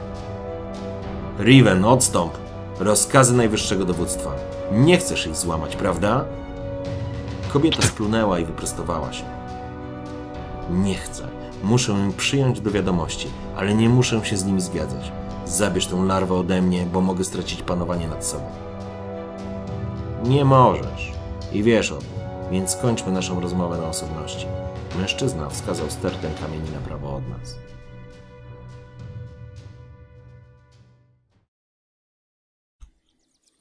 Riven, 1.40 1.86
odstąp! 1.86 2.47
Rozkazy 2.80 3.34
najwyższego 3.34 3.86
dowództwa. 3.86 4.32
Nie 4.72 4.98
chcesz 4.98 5.26
jej 5.26 5.36
złamać, 5.36 5.76
prawda? 5.76 6.26
Kobieta 7.54 7.82
splunęła 7.82 8.40
i 8.40 8.46
wyprostowała 8.46 9.14
się. 9.14 9.24
Nie 10.70 10.96
chcę. 10.96 11.28
Muszę 11.64 11.92
ją 11.92 12.14
przyjąć 12.14 12.62
do 12.62 12.72
wiadomości, 12.72 13.28
ale 13.56 13.74
nie 13.74 13.90
muszę 13.90 14.26
się 14.26 14.38
z 14.38 14.46
nimi 14.46 14.62
zgadzać. 14.62 15.12
Zabierz 15.46 15.88
tę 15.88 16.06
larwę 16.06 16.36
ode 16.36 16.62
mnie, 16.62 16.86
bo 16.94 17.02
mogę 17.02 17.24
stracić 17.24 17.62
panowanie 17.62 18.08
nad 18.08 18.26
sobą. 18.26 18.46
Nie 20.24 20.46
możesz. 20.46 21.12
I 21.54 21.64
wiesz 21.64 21.92
o 21.92 21.98
tym, 21.98 22.10
więc 22.52 22.72
skończmy 22.72 23.12
naszą 23.12 23.40
rozmowę 23.40 23.78
na 23.78 23.88
osobności. 23.88 24.46
Mężczyzna 25.00 25.50
wskazał 25.50 25.90
stertę 25.90 26.30
kamieni 26.42 26.72
na 26.72 26.80
prawo 26.80 27.16
od 27.16 27.30
nas. 27.30 27.56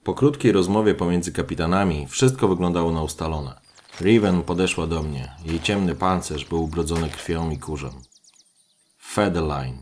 Po 0.06 0.14
krótkiej 0.14 0.52
rozmowie 0.52 0.94
pomiędzy 0.94 1.32
kapitanami 1.32 2.06
wszystko 2.08 2.48
wyglądało 2.48 2.92
na 2.92 3.02
ustalone. 3.02 3.60
Riven 4.00 4.42
podeszła 4.42 4.86
do 4.86 5.02
mnie. 5.02 5.32
Jej 5.44 5.60
ciemny 5.60 5.94
pancerz 5.94 6.44
był 6.44 6.64
ubrodzony 6.64 7.08
krwią 7.08 7.50
i 7.50 7.58
kurzem. 7.58 7.90
Federline. 9.02 9.78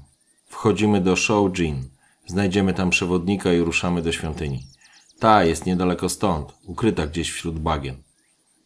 Wchodzimy 0.47 1.01
do 1.01 1.17
Shoujin. 1.17 1.89
Znajdziemy 2.27 2.75
tam 2.75 2.91
przewodnika 2.91 3.53
i 3.53 3.61
ruszamy 3.61 4.03
do 4.03 4.13
świątyni. 4.13 4.67
Ta 5.19 5.45
jest 5.45 5.67
niedaleko 5.67 6.09
stąd, 6.09 6.55
ukryta 6.67 7.07
gdzieś 7.07 7.31
wśród 7.31 7.59
bagien. 7.59 7.97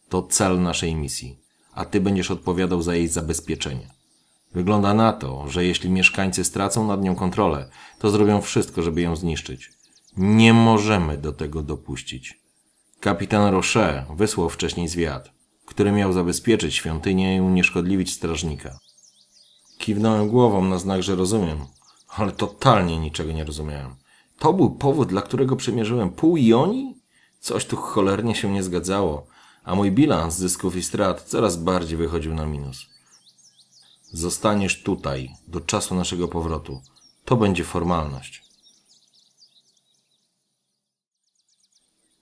To 0.09 0.23
cel 0.23 0.63
naszej 0.63 0.95
misji, 0.95 1.39
a 1.75 1.85
ty 1.85 2.01
będziesz 2.01 2.31
odpowiadał 2.31 2.83
za 2.83 2.95
jej 2.95 3.09
zabezpieczenie. 3.09 3.91
Wygląda 4.55 4.95
na 4.95 5.13
to, 5.13 5.49
że 5.49 5.65
jeśli 5.65 5.91
mieszkańcy 5.91 6.45
stracą 6.45 6.87
nad 6.87 7.03
nią 7.03 7.15
kontrolę, 7.15 7.71
to 7.99 8.11
zrobią 8.11 8.41
wszystko, 8.41 8.83
żeby 8.83 9.01
ją 9.01 9.17
zniszczyć. 9.17 9.78
Nie 10.19 10.53
możemy 10.53 11.19
do 11.19 11.33
tego 11.33 11.63
dopuścić. 11.63 12.41
Kapitan 13.01 13.53
Roche 13.53 14.07
wysłał 14.17 14.49
wcześniej 14.49 14.89
zwiad, 14.89 15.31
który 15.67 15.93
miał 15.93 16.13
zabezpieczyć 16.13 16.75
świątynię 16.75 17.37
i 17.37 17.41
unieszkodliwić 17.41 18.13
strażnika. 18.13 18.79
Kiwnąłem 19.79 20.29
głową 20.29 20.65
na 20.65 20.79
znak, 20.79 21.03
że 21.03 21.15
rozumiem, 21.15 21.59
ale 22.09 22.33
totalnie 22.33 22.99
niczego 22.99 23.33
nie 23.33 23.45
rozumiałem. 23.45 23.97
To 24.39 24.53
był 24.53 24.71
powód, 24.71 25.09
dla 25.09 25.23
którego 25.23 25.57
przemierzyłem 25.57 26.11
pół 26.11 26.37
Joni? 26.37 26.95
Coś 27.41 27.65
tu 27.65 27.77
cholernie 27.77 28.35
się 28.35 28.53
nie 28.53 28.63
zgadzało, 28.63 29.27
a 29.65 29.75
mój 29.75 29.93
bilans 29.93 30.37
zysków 30.37 30.77
i 30.77 30.83
strat 30.83 31.23
coraz 31.23 31.57
bardziej 31.57 31.99
wychodził 31.99 32.35
na 32.35 32.47
minus. 32.47 32.87
Zostaniesz 34.13 34.83
tutaj 34.83 35.31
do 35.49 35.61
czasu 35.61 35.95
naszego 35.95 36.29
powrotu. 36.29 36.81
To 37.25 37.37
będzie 37.37 37.65
formalność. 37.65 38.48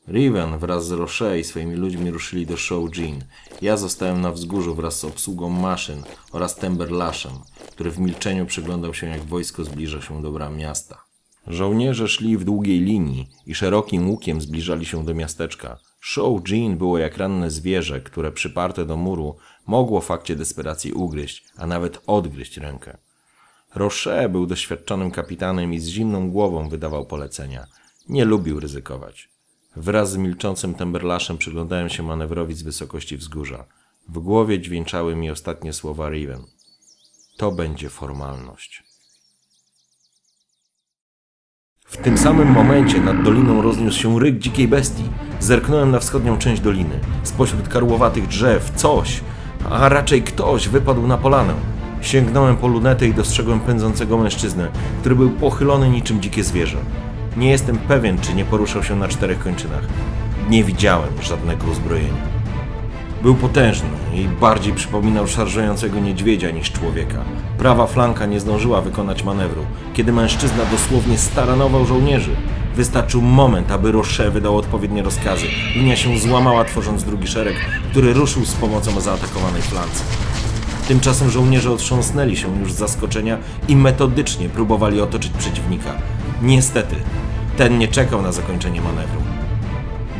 Riven 0.08 0.58
wraz 0.58 0.86
z 0.86 0.90
Roche 0.90 1.40
i 1.40 1.44
swoimi 1.44 1.74
ludźmi 1.74 2.10
ruszyli 2.10 2.46
do 2.46 2.56
Shoujin. 2.56 3.24
Ja 3.62 3.76
zostałem 3.76 4.20
na 4.20 4.32
wzgórzu 4.32 4.74
wraz 4.74 4.98
z 4.98 5.04
obsługą 5.04 5.48
maszyn 5.48 6.02
oraz 6.32 6.56
Temberlaszem, 6.56 7.32
który 7.72 7.90
w 7.90 7.98
milczeniu 7.98 8.46
przyglądał 8.46 8.94
się 8.94 9.06
jak 9.06 9.24
wojsko 9.24 9.64
zbliża 9.64 10.02
się 10.02 10.22
do 10.22 10.32
bram 10.32 10.56
miasta. 10.56 11.04
Żołnierze 11.46 12.08
szli 12.08 12.36
w 12.36 12.44
długiej 12.44 12.80
linii 12.80 13.28
i 13.46 13.54
szerokim 13.54 14.10
łukiem 14.10 14.40
zbliżali 14.40 14.86
się 14.86 15.04
do 15.04 15.14
miasteczka. 15.14 15.78
Shoujin 16.00 16.76
było 16.76 16.98
jak 16.98 17.16
ranne 17.16 17.50
zwierzę, 17.50 18.00
które 18.00 18.32
przyparte 18.32 18.84
do 18.84 18.96
muru 18.96 19.36
mogło 19.66 20.00
w 20.00 20.06
fakcie 20.06 20.36
desperacji 20.36 20.92
ugryźć, 20.92 21.44
a 21.56 21.66
nawet 21.66 22.02
odgryźć 22.06 22.56
rękę. 22.56 22.96
Roche 23.74 24.28
był 24.28 24.46
doświadczonym 24.46 25.10
kapitanem 25.10 25.74
i 25.74 25.78
z 25.80 25.86
zimną 25.86 26.30
głową 26.30 26.68
wydawał 26.68 27.06
polecenia. 27.06 27.66
Nie 28.08 28.24
lubił 28.24 28.60
ryzykować. 28.60 29.35
Wraz 29.76 30.10
z 30.10 30.16
milczącym 30.16 30.74
Temberlaszem 30.74 31.38
przyglądałem 31.38 31.88
się 31.88 32.02
manewrowi 32.02 32.54
z 32.54 32.62
wysokości 32.62 33.16
wzgórza. 33.16 33.64
W 34.08 34.18
głowie 34.18 34.60
dźwięczały 34.60 35.16
mi 35.16 35.30
ostatnie 35.30 35.72
słowa 35.72 36.08
Riven. 36.08 36.42
To 37.36 37.52
będzie 37.52 37.88
formalność. 37.88 38.84
W 41.86 41.96
tym 41.96 42.18
samym 42.18 42.48
momencie 42.48 43.00
nad 43.00 43.22
doliną 43.22 43.62
rozniósł 43.62 43.98
się 43.98 44.20
ryk 44.20 44.38
dzikiej 44.38 44.68
bestii. 44.68 45.04
Zerknąłem 45.40 45.90
na 45.90 45.98
wschodnią 45.98 46.38
część 46.38 46.62
doliny. 46.62 47.00
Spośród 47.22 47.68
karłowatych 47.68 48.26
drzew 48.26 48.70
coś, 48.76 49.20
a 49.70 49.88
raczej 49.88 50.22
ktoś 50.22 50.68
wypadł 50.68 51.06
na 51.06 51.18
polanę. 51.18 51.54
Sięgnąłem 52.00 52.56
po 52.56 52.68
lunetę 52.68 53.06
i 53.06 53.14
dostrzegłem 53.14 53.60
pędzącego 53.60 54.18
mężczyznę, 54.18 54.72
który 55.00 55.16
był 55.16 55.30
pochylony 55.30 55.88
niczym 55.88 56.22
dzikie 56.22 56.44
zwierzę. 56.44 56.78
Nie 57.36 57.50
jestem 57.50 57.78
pewien, 57.78 58.18
czy 58.18 58.34
nie 58.34 58.44
poruszał 58.44 58.82
się 58.82 58.96
na 58.96 59.08
czterech 59.08 59.38
kończynach. 59.38 59.84
Nie 60.48 60.64
widziałem 60.64 61.22
żadnego 61.22 61.66
uzbrojenia. 61.66 62.36
Był 63.22 63.34
potężny 63.34 63.88
i 64.14 64.28
bardziej 64.40 64.72
przypominał 64.72 65.26
szarżującego 65.26 66.00
niedźwiedzia 66.00 66.50
niż 66.50 66.72
człowieka. 66.72 67.24
Prawa 67.58 67.86
flanka 67.86 68.26
nie 68.26 68.40
zdążyła 68.40 68.80
wykonać 68.80 69.24
manewru, 69.24 69.66
kiedy 69.94 70.12
mężczyzna 70.12 70.64
dosłownie 70.64 71.18
staranował 71.18 71.86
żołnierzy. 71.86 72.36
Wystarczył 72.74 73.22
moment, 73.22 73.70
aby 73.70 73.92
Roche 73.92 74.30
wydał 74.30 74.56
odpowiednie 74.56 75.02
rozkazy. 75.02 75.46
Linia 75.74 75.96
się 75.96 76.18
złamała, 76.18 76.64
tworząc 76.64 77.04
drugi 77.04 77.26
szereg, 77.26 77.56
który 77.90 78.12
ruszył 78.12 78.44
z 78.44 78.54
pomocą 78.54 79.00
zaatakowanej 79.00 79.62
flance. 79.62 80.04
Tymczasem 80.88 81.30
żołnierze 81.30 81.70
otrząsnęli 81.70 82.36
się 82.36 82.58
już 82.60 82.72
z 82.72 82.76
zaskoczenia 82.76 83.38
i 83.68 83.76
metodycznie 83.76 84.48
próbowali 84.48 85.00
otoczyć 85.00 85.32
przeciwnika. 85.32 85.94
Niestety, 86.42 86.96
ten 87.56 87.78
nie 87.78 87.88
czekał 87.88 88.22
na 88.22 88.32
zakończenie 88.32 88.80
manewru. 88.80 89.20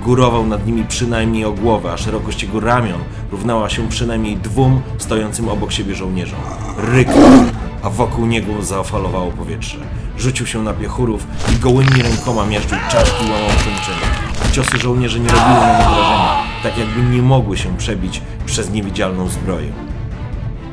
Górował 0.03 0.47
nad 0.47 0.67
nimi 0.67 0.85
przynajmniej 0.85 1.45
o 1.45 1.53
głowę, 1.53 1.93
a 1.93 1.97
szerokość 1.97 2.43
jego 2.43 2.61
ramion 2.61 3.01
równała 3.33 3.71
się 3.71 3.89
przynajmniej 3.89 4.37
dwóm 4.37 4.81
stojącym 4.99 5.49
obok 5.49 5.73
siebie 5.73 5.95
żołnierzom. 5.95 6.39
Ryknął, 6.79 7.45
a 7.83 7.91
wokół 7.91 8.27
niego 8.27 8.63
zaofalowało 8.63 9.31
powietrze. 9.31 9.79
Rzucił 10.19 10.47
się 10.47 10.63
na 10.63 10.73
piechurów 10.73 11.27
i 11.53 11.59
gołymi 11.59 12.03
rękoma 12.03 12.47
miażdżył 12.47 12.79
czaszki 12.91 13.25
łamał 13.25 13.49
kończyny. 13.49 14.53
Ciosy 14.53 14.79
żołnierzy 14.79 15.21
nie 15.21 15.29
robiły 15.29 15.61
na 15.61 15.79
nim 15.79 15.89
wrażenia, 15.95 16.43
tak 16.63 16.79
jakby 16.79 17.03
nie 17.03 17.23
mogły 17.23 17.57
się 17.57 17.77
przebić 17.77 18.23
przez 18.47 18.71
niewidzialną 18.71 19.29
zbroję. 19.29 19.73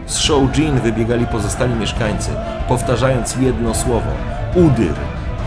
Z 0.06 0.17
Shoujin 0.17 0.80
wybiegali 0.80 1.28
pozostali 1.28 1.73
mieszkańcy, 1.73 2.30
powtarzając 2.67 3.36
jedno 3.36 3.76
słowo: 3.76 4.12
Udyr, 4.56 4.93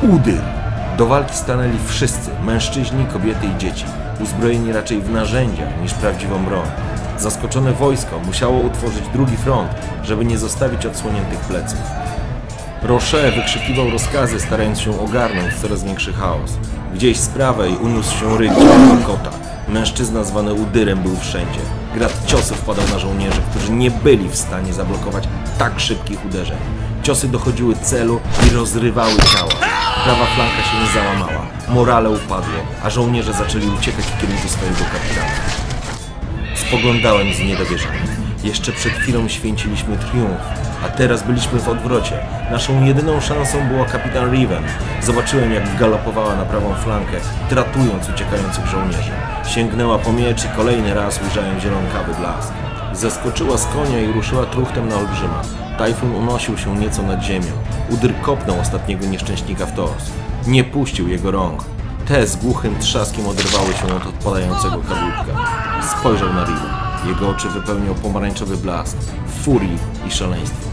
udyr. 0.02 0.55
Do 0.98 1.06
walki 1.06 1.34
stanęli 1.34 1.78
wszyscy, 1.86 2.30
mężczyźni, 2.44 3.06
kobiety 3.12 3.46
i 3.46 3.58
dzieci, 3.58 3.84
uzbrojeni 4.20 4.72
raczej 4.72 5.00
w 5.00 5.10
narzędzia 5.10 5.62
niż 5.82 5.94
prawdziwą 5.94 6.44
broń. 6.44 6.66
Zaskoczone 7.18 7.72
wojsko 7.72 8.18
musiało 8.18 8.58
utworzyć 8.58 9.08
drugi 9.12 9.36
front, 9.36 9.70
żeby 10.04 10.24
nie 10.24 10.38
zostawić 10.38 10.86
odsłoniętych 10.86 11.40
pleców. 11.40 11.78
Roche 12.82 13.32
wykrzykiwał 13.32 13.90
rozkazy, 13.90 14.40
starając 14.40 14.80
się 14.80 15.00
ogarnąć 15.00 15.54
coraz 15.54 15.84
większy 15.84 16.12
chaos. 16.12 16.52
Gdzieś 16.94 17.16
z 17.16 17.28
prawej 17.28 17.76
uniósł 17.76 18.18
się 18.18 18.38
ryk 18.38 18.52
kota. 19.06 19.30
Mężczyzna 19.68 20.24
zwany 20.24 20.54
Udyrem 20.54 21.02
był 21.02 21.16
wszędzie. 21.16 21.60
Grad 21.94 22.26
ciosów 22.26 22.60
padał 22.60 22.84
na 22.92 22.98
żołnierzy, 22.98 23.40
którzy 23.50 23.72
nie 23.72 23.90
byli 23.90 24.28
w 24.28 24.36
stanie 24.36 24.72
zablokować 24.72 25.28
tak 25.58 25.80
szybkich 25.80 26.24
uderzeń. 26.24 26.58
Ciosy 27.06 27.28
dochodziły 27.28 27.76
celu 27.76 28.20
i 28.46 28.54
rozrywały 28.54 29.16
ciała. 29.16 29.52
Prawa 30.04 30.26
flanka 30.26 30.62
się 30.62 30.78
nie 30.80 30.86
załamała. 30.94 31.46
Morale 31.68 32.10
upadło, 32.10 32.60
a 32.84 32.90
żołnierze 32.90 33.32
zaczęli 33.32 33.66
uciekać 33.78 34.04
w 34.04 34.20
kierunku 34.20 34.48
swojego 34.48 34.78
kapitana. 34.78 35.32
Spoglądałem 36.54 37.34
z 37.34 37.38
niedowierzaniem. 37.38 38.06
Jeszcze 38.44 38.72
przed 38.72 38.92
chwilą 38.92 39.28
święciliśmy 39.28 39.96
triumf, 39.96 40.40
a 40.84 40.88
teraz 40.88 41.22
byliśmy 41.22 41.60
w 41.60 41.68
odwrocie. 41.68 42.18
Naszą 42.50 42.84
jedyną 42.84 43.20
szansą 43.20 43.68
była 43.68 43.84
kapitan 43.84 44.30
Riven. 44.30 44.62
Zobaczyłem, 45.02 45.52
jak 45.52 45.78
galopowała 45.78 46.36
na 46.36 46.44
prawą 46.44 46.74
flankę, 46.74 47.16
tratując 47.48 48.08
uciekających 48.08 48.66
żołnierzy. 48.66 49.12
Sięgnęła 49.48 49.98
po 49.98 50.12
miecz 50.12 50.44
i 50.44 50.48
kolejny 50.56 50.94
raz 50.94 51.20
ujrzałem 51.22 51.60
zielonkawy 51.60 52.14
blask. 52.14 52.52
Zeskoczyła 52.96 53.58
z 53.58 53.66
konia 53.66 54.00
i 54.00 54.12
ruszyła 54.12 54.46
truchtem 54.46 54.88
na 54.88 54.96
olbrzyma. 54.96 55.42
Tajfun 55.78 56.14
unosił 56.14 56.58
się 56.58 56.76
nieco 56.76 57.02
nad 57.02 57.22
ziemią. 57.22 57.52
Udyr 57.90 58.20
kopnął 58.20 58.60
ostatniego 58.60 59.06
nieszczęśnika 59.06 59.66
w 59.66 59.74
tors. 59.74 60.10
Nie 60.46 60.64
puścił 60.64 61.08
jego 61.08 61.30
rąk. 61.30 61.64
Te 62.08 62.26
z 62.26 62.36
głuchym 62.36 62.78
trzaskiem 62.78 63.26
oderwały 63.26 63.72
się 63.74 63.96
od 63.96 64.06
odpadającego 64.06 64.76
kadłubka. 64.76 65.50
Spojrzał 65.82 66.32
na 66.32 66.44
Riven. 66.44 66.70
Jego 67.06 67.28
oczy 67.28 67.48
wypełniał 67.48 67.94
pomarańczowy 67.94 68.56
blask, 68.56 68.96
furii 69.42 69.78
i 70.08 70.10
szaleństwo. 70.10 70.68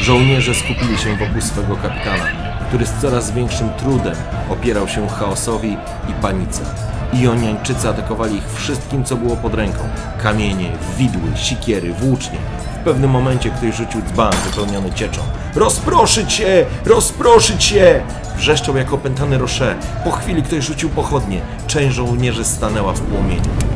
Żołnierze 0.00 0.54
skupili 0.54 0.98
się 0.98 1.16
wokół 1.16 1.40
swego 1.40 1.76
kapitana, 1.76 2.26
który 2.68 2.86
z 2.86 2.92
coraz 3.00 3.30
większym 3.30 3.70
trudem 3.70 4.16
opierał 4.50 4.88
się 4.88 5.08
chaosowi 5.08 5.76
i 6.08 6.12
panice. 6.22 6.91
Ioniańczycy 7.12 7.88
atakowali 7.88 8.36
ich 8.36 8.52
wszystkim, 8.54 9.04
co 9.04 9.16
było 9.16 9.36
pod 9.36 9.54
ręką. 9.54 9.78
Kamienie, 10.22 10.72
widły, 10.98 11.36
sikiery, 11.36 11.92
włócznie. 11.92 12.38
W 12.80 12.84
pewnym 12.84 13.10
momencie 13.10 13.50
ktoś 13.50 13.74
rzucił 13.74 14.02
dzban 14.02 14.32
wypełniony 14.44 14.92
cieczą. 14.92 15.20
Rozproszyć 15.54 16.32
się! 16.32 16.66
Rozproszyć 16.84 17.64
się! 17.64 18.00
Wrzeszczał 18.36 18.76
jak 18.76 18.92
opętany 18.92 19.38
Roche. 19.38 19.74
Po 20.04 20.10
chwili 20.10 20.42
ktoś 20.42 20.64
rzucił 20.64 20.90
pochodnie. 20.90 21.40
Część 21.66 21.96
żołnierzy 21.96 22.44
stanęła 22.44 22.92
w 22.92 23.00
płomieniu. 23.00 23.71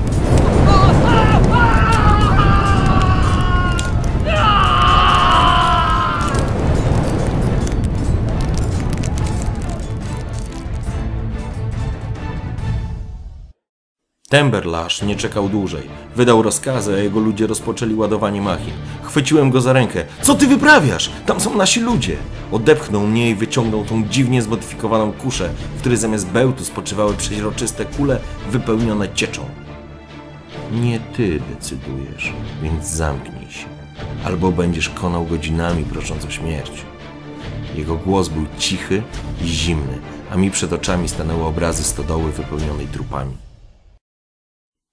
Temberlash 14.37 15.03
nie 15.03 15.17
czekał 15.17 15.49
dłużej. 15.49 15.89
Wydał 16.17 16.43
rozkazy, 16.43 16.95
a 16.95 16.99
jego 16.99 17.21
ludzie 17.21 17.47
rozpoczęli 17.47 17.95
ładowanie 17.95 18.41
machin. 18.41 18.73
Chwyciłem 19.03 19.51
go 19.51 19.61
za 19.61 19.73
rękę. 19.73 20.05
Co 20.23 20.35
ty 20.35 20.47
wyprawiasz? 20.47 21.11
Tam 21.27 21.41
są 21.41 21.57
nasi 21.57 21.81
ludzie! 21.81 22.17
Odepchnął 22.53 23.07
mnie 23.07 23.31
i 23.31 23.35
wyciągnął 23.35 23.85
tą 23.85 24.09
dziwnie 24.09 24.43
zmodyfikowaną 24.43 25.13
kuszę, 25.13 25.49
w 25.77 25.81
której 25.81 25.99
zamiast 25.99 26.27
bełtu 26.27 26.65
spoczywały 26.65 27.15
przeźroczyste 27.15 27.85
kule 27.85 28.19
wypełnione 28.51 29.09
cieczą. 29.15 29.43
Nie 30.73 31.01
ty 31.01 31.41
decydujesz, 31.55 32.33
więc 32.63 32.87
zamknij 32.87 33.51
się. 33.51 33.67
Albo 34.25 34.53
będziesz 34.53 34.89
konał 34.89 35.25
godzinami 35.25 35.85
prosząc 35.85 36.25
o 36.25 36.31
śmierć. 36.31 36.73
Jego 37.75 37.97
głos 37.97 38.29
był 38.29 38.47
cichy 38.59 39.03
i 39.45 39.47
zimny, 39.47 39.99
a 40.31 40.37
mi 40.37 40.51
przed 40.51 40.73
oczami 40.73 41.09
stanęły 41.09 41.45
obrazy 41.45 41.85
stodoły 41.85 42.33
wypełnionej 42.33 42.87
trupami. 42.87 43.46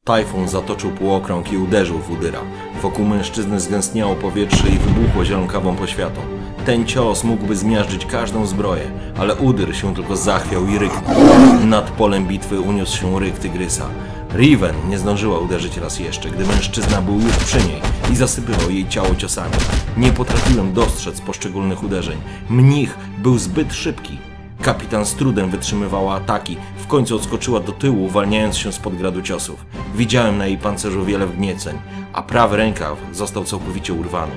Tajfun 0.06 0.48
zatoczył 0.48 0.92
półokrąg 0.92 1.52
i 1.52 1.58
uderzył 1.58 2.00
w 2.00 2.12
Udyra. 2.12 2.40
Wokół 2.82 3.06
mężczyzny 3.06 3.60
zgęstniało 3.60 4.16
powietrze 4.16 4.70
i 4.70 4.78
wybuchło 4.78 5.26
zielonkawą 5.26 5.76
poświatą. 5.76 6.22
Ten 6.66 6.86
cios 6.86 7.24
mógłby 7.24 7.56
zmiażdżyć 7.56 8.06
każdą 8.06 8.46
zbroję, 8.46 8.92
ale 9.18 9.36
Udyr 9.36 9.76
się 9.76 9.96
tylko 9.96 10.16
zachwiał 10.16 10.68
i 10.68 10.78
ryknął. 10.78 11.16
Nad 11.66 11.90
polem 11.90 12.26
bitwy 12.28 12.60
uniósł 12.60 12.98
się 12.98 13.20
ryk 13.20 13.40
tygrysa. 13.40 13.86
Riven 14.34 14.76
nie 14.90 14.98
zdążyła 14.98 15.40
uderzyć 15.40 15.78
raz 15.78 16.00
jeszcze, 16.00 16.30
gdy 16.30 16.46
mężczyzna 16.46 17.02
był 17.02 17.20
już 17.20 17.38
przy 17.38 17.58
niej 17.58 17.82
i 18.12 18.16
zasypywał 18.16 18.70
jej 18.70 18.88
ciało 18.88 19.16
ciosami. 19.16 19.56
Nie 19.98 20.12
potrafiłem 20.12 20.74
dostrzec 20.74 21.22
poszczególnych 21.22 21.84
uderzeń. 21.84 22.18
Mnich 22.50 22.98
był 23.18 23.38
zbyt 23.38 23.74
szybki. 23.74 24.18
Kapitan 24.62 25.06
z 25.06 25.14
trudem 25.14 25.50
wytrzymywała 25.50 26.16
ataki, 26.16 26.58
końcu 26.94 27.16
odskoczyła 27.16 27.60
do 27.60 27.72
tyłu, 27.72 28.06
uwalniając 28.06 28.58
się 28.58 28.74
spod 28.74 28.96
gradu 28.96 29.22
ciosów. 29.22 29.66
Widziałem 29.96 30.38
na 30.38 30.48
jej 30.48 30.58
pancerzu 30.58 31.06
wiele 31.06 31.28
wgnieceń, 31.28 31.78
a 32.14 32.22
prawy 32.22 32.58
rękaw 32.58 32.98
został 33.12 33.44
całkowicie 33.44 33.94
urwany. 33.94 34.32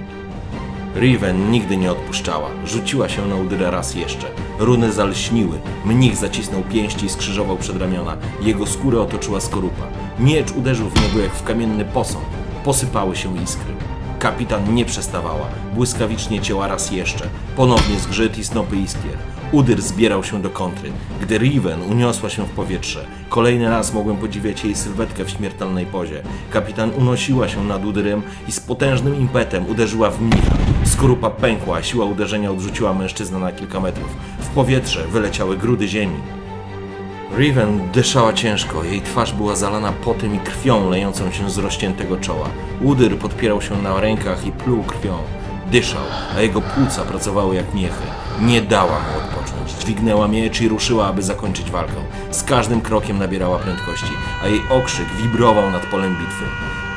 Riven 0.95 1.51
nigdy 1.51 1.77
nie 1.77 1.93
odpuszczała. 1.93 2.49
Rzuciła 2.67 3.09
się 3.09 3.27
na 3.27 3.37
Udyra 3.37 3.71
raz 3.71 3.95
jeszcze. 3.95 4.27
Runy 4.59 4.93
zalśniły. 4.93 5.59
Mnich 5.85 6.17
zacisnął 6.17 6.63
pięści 6.63 7.07
i 7.07 7.09
skrzyżował 7.09 7.57
przedramiona. 7.57 8.17
Jego 8.43 8.67
skórę 8.67 9.01
otoczyła 9.01 9.41
skorupa. 9.41 9.83
Miecz 10.19 10.53
uderzył 10.53 10.89
w 10.89 11.03
niego 11.03 11.19
jak 11.19 11.33
w 11.33 11.45
kamienny 11.45 11.85
posąg. 11.85 12.25
Posypały 12.65 13.17
się 13.17 13.43
iskry. 13.43 13.75
Kapitan 14.19 14.75
nie 14.75 14.85
przestawała. 14.85 15.47
Błyskawicznie 15.75 16.41
cięła 16.41 16.69
raz 16.69 16.91
jeszcze. 16.91 17.29
Ponownie 17.57 17.99
zgrzyt 17.99 18.39
i 18.39 18.45
snopy 18.45 18.77
iskier. 18.77 19.36
Udyr 19.53 19.83
zbierał 19.83 20.25
się 20.25 20.43
do 20.43 20.51
kontry. 20.51 20.93
Gdy 21.21 21.39
Riven 21.39 21.83
uniosła 21.83 22.31
się 22.31 22.45
w 22.45 22.51
powietrze, 22.51 23.07
kolejny 23.29 23.69
raz 23.71 23.95
mogłem 23.95 24.17
podziwiać 24.17 24.65
jej 24.65 24.75
sylwetkę 24.75 25.25
w 25.25 25.31
śmiertelnej 25.31 25.87
pozie. 25.87 26.23
Kapitan 26.51 26.91
unosiła 26.91 27.49
się 27.49 27.65
nad 27.65 27.85
Udyrem 27.85 28.23
i 28.49 28.53
z 28.53 28.61
potężnym 28.61 29.21
impetem 29.21 29.67
uderzyła 29.67 30.11
w 30.11 30.21
mnicha. 30.23 30.57
Skorupa 30.85 31.31
pękła, 31.31 31.77
a 31.77 31.83
siła 31.83 32.05
uderzenia 32.05 32.51
odrzuciła 32.51 32.95
mężczyznę 32.95 33.39
na 33.39 33.53
kilka 33.53 33.81
metrów. 33.81 34.17
W 34.41 34.49
powietrze 34.49 35.07
wyleciały 35.07 35.57
grudy 35.57 35.89
ziemi. 35.89 36.17
Riven 37.37 37.81
dyszała 37.93 38.33
ciężko, 38.33 38.85
jej 38.85 39.03
twarz 39.03 39.33
była 39.33 39.57
zalana 39.57 39.93
potem 39.93 40.35
i 40.35 40.39
krwią 40.39 40.91
lejącą 40.91 41.33
się 41.33 41.51
z 41.51 41.59
rozciętego 41.59 42.17
czoła. 42.17 42.49
Udyr 42.83 43.19
podpierał 43.19 43.63
się 43.63 43.83
na 43.83 44.01
rękach 44.01 44.47
i 44.47 44.53
pluł 44.53 44.83
krwią. 44.83 45.19
Dyszał, 45.71 46.05
a 46.37 46.41
jego 46.41 46.61
płuca 46.61 47.03
pracowały 47.03 47.55
jak 47.55 47.75
miechy. 47.75 48.05
Nie 48.41 48.63
dała 48.63 48.99
mu 48.99 49.19
odpocząć. 49.19 49.36
Dźwignęła 49.81 50.29
miecz 50.29 50.61
i 50.61 50.69
ruszyła, 50.69 51.07
aby 51.07 51.23
zakończyć 51.23 51.71
walkę. 51.71 51.95
Z 52.31 52.43
każdym 52.43 52.81
krokiem 52.81 53.19
nabierała 53.19 53.59
prędkości, 53.59 54.13
a 54.45 54.49
jej 54.49 54.61
okrzyk 54.71 55.07
wibrował 55.23 55.71
nad 55.71 55.87
polem 55.87 56.17
bitwy. 56.17 56.45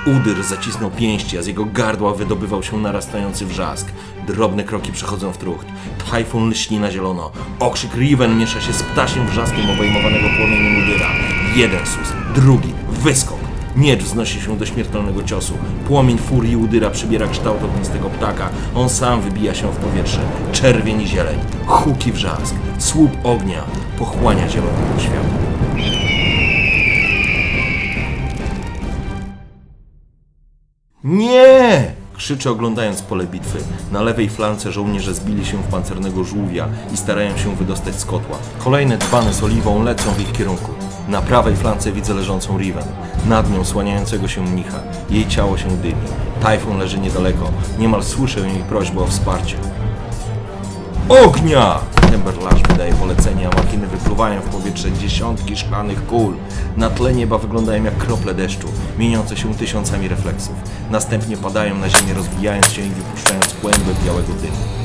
Udyr 0.05 0.43
zacisnął 0.43 0.91
pięści, 0.91 1.37
a 1.37 1.41
z 1.43 1.47
jego 1.47 1.65
gardła 1.65 2.13
wydobywał 2.13 2.63
się 2.63 2.77
narastający 2.77 3.45
wrzask. 3.45 3.87
Drobne 4.27 4.63
kroki 4.63 4.91
przechodzą 4.91 5.31
w 5.31 5.37
trucht. 5.37 5.67
Tajfun 6.11 6.49
lśni 6.49 6.79
na 6.79 6.91
zielono. 6.91 7.31
Okrzyk 7.59 7.95
Riven 7.95 8.37
miesza 8.37 8.61
się 8.61 8.73
z 8.73 8.83
ptasiem 8.83 9.27
wrzaskiem 9.27 9.69
obejmowanego 9.69 10.27
płomieniem 10.37 10.83
Udyra. 10.83 11.07
Jeden 11.55 11.85
sus, 11.85 12.13
drugi, 12.35 12.73
wyskok. 12.89 13.38
Miecz 13.75 14.03
wznosi 14.03 14.41
się 14.41 14.57
do 14.57 14.65
śmiertelnego 14.65 15.23
ciosu. 15.23 15.53
Płomień 15.87 16.17
furii 16.17 16.55
Udyra 16.55 16.89
przybiera 16.89 17.27
kształt 17.27 17.63
ognistego 17.63 18.09
ptaka. 18.09 18.49
On 18.75 18.89
sam 18.89 19.21
wybija 19.21 19.53
się 19.53 19.71
w 19.71 19.75
powietrze. 19.75 20.21
Czerwień 20.51 21.01
i 21.01 21.07
zieleń. 21.07 21.39
Huki 21.65 22.11
wrzask. 22.11 22.55
Słup 22.77 23.11
ognia 23.23 23.63
pochłania 23.99 24.49
zielonego 24.49 24.99
światła. 24.99 25.39
Nie! 31.03 31.91
Krzyczę 32.13 32.51
oglądając 32.51 33.01
pole 33.01 33.27
bitwy. 33.27 33.59
Na 33.91 34.01
lewej 34.01 34.29
flance 34.29 34.71
żołnierze 34.71 35.13
zbili 35.13 35.45
się 35.45 35.57
w 35.57 35.67
pancernego 35.67 36.23
żółwia 36.23 36.67
i 36.93 36.97
starają 36.97 37.37
się 37.37 37.55
wydostać 37.55 37.95
z 37.95 38.05
kotła. 38.05 38.37
Kolejne 38.59 38.97
dzbany 38.97 39.33
z 39.33 39.43
oliwą 39.43 39.83
lecą 39.83 40.11
w 40.11 40.21
ich 40.21 40.31
kierunku. 40.31 40.88
Na 41.09 41.21
prawej 41.21 41.55
flance 41.55 41.91
widzę 41.91 42.13
leżącą 42.13 42.57
Riven. 42.57 42.83
Nad 43.25 43.51
nią 43.51 43.65
słaniającego 43.65 44.27
się 44.27 44.41
mnicha. 44.41 44.79
Jej 45.09 45.27
ciało 45.27 45.57
się 45.57 45.67
dymi. 45.67 45.95
Tajfun 46.41 46.77
leży 46.77 46.99
niedaleko. 46.99 47.51
Niemal 47.79 48.03
słyszę 48.03 48.39
jej 48.39 48.63
prośbę 48.63 49.01
o 49.01 49.07
wsparcie. 49.07 49.55
Ognia! 51.09 51.79
Timberlash 52.01 52.61
wydaje 52.61 52.93
polecenie, 52.93 53.49
a 53.49 53.55
machiny 53.55 53.87
wypluwają 53.87 54.41
w 54.41 54.49
powietrze 54.49 54.91
dziesiątki 54.91 55.57
szklanych 55.57 56.05
kul. 56.05 56.33
Na 56.77 56.89
tle 56.89 57.13
nieba 57.13 57.37
wyglądają 57.37 57.83
jak 57.83 57.97
krople 57.97 58.33
deszczu, 58.33 58.67
mieniące 58.97 59.37
się 59.37 59.53
tysiącami 59.53 60.07
refleksów. 60.07 60.55
Następnie 60.91 61.37
padają 61.37 61.75
na 61.75 61.89
ziemię, 61.89 62.13
rozbijając 62.13 62.67
się 62.67 62.81
i 62.81 62.89
wypuszczając 62.89 63.53
kłęby 63.61 64.05
białego 64.05 64.33
dymu. 64.33 64.78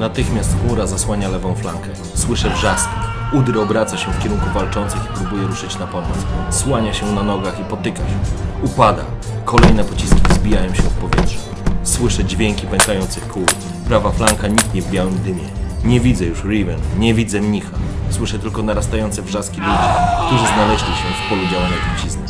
Natychmiast 0.00 0.60
chmura 0.60 0.86
zasłania 0.86 1.28
lewą 1.28 1.54
flankę. 1.54 1.88
Słyszę 2.14 2.50
wrzaski. 2.50 2.94
Udry 3.32 3.60
obraca 3.60 3.96
się 3.96 4.12
w 4.12 4.22
kierunku 4.22 4.46
walczących 4.54 5.00
i 5.04 5.18
próbuje 5.18 5.46
ruszyć 5.46 5.78
na 5.78 5.86
pomoc. 5.86 6.18
Słania 6.50 6.94
się 6.94 7.06
na 7.06 7.22
nogach 7.22 7.60
i 7.60 7.64
potyka 7.64 7.98
się. 7.98 8.14
Upada. 8.62 9.04
Kolejne 9.44 9.84
pociski 9.84 10.20
wzbijają 10.28 10.74
się 10.74 10.82
w 10.82 10.94
powietrze. 10.94 11.38
Słyszę 11.82 12.24
dźwięki 12.24 12.66
pękających 12.66 13.28
kół. 13.28 13.44
Prawa 13.88 14.10
flanka 14.10 14.48
niknie 14.48 14.82
w 14.82 14.90
białym 14.90 15.18
dymie. 15.18 15.44
Nie 15.84 16.00
widzę 16.00 16.24
już 16.24 16.44
Riven, 16.44 16.80
nie 16.98 17.14
widzę 17.14 17.40
mnicha. 17.40 17.76
Słyszę 18.10 18.38
tylko 18.38 18.62
narastające 18.62 19.22
wrzaski 19.22 19.60
ludzi, 19.60 19.88
którzy 20.26 20.46
znaleźli 20.54 20.94
się 20.94 21.08
w 21.26 21.28
polu 21.28 21.42
działania 21.50 21.76
trucizny. 21.94 22.22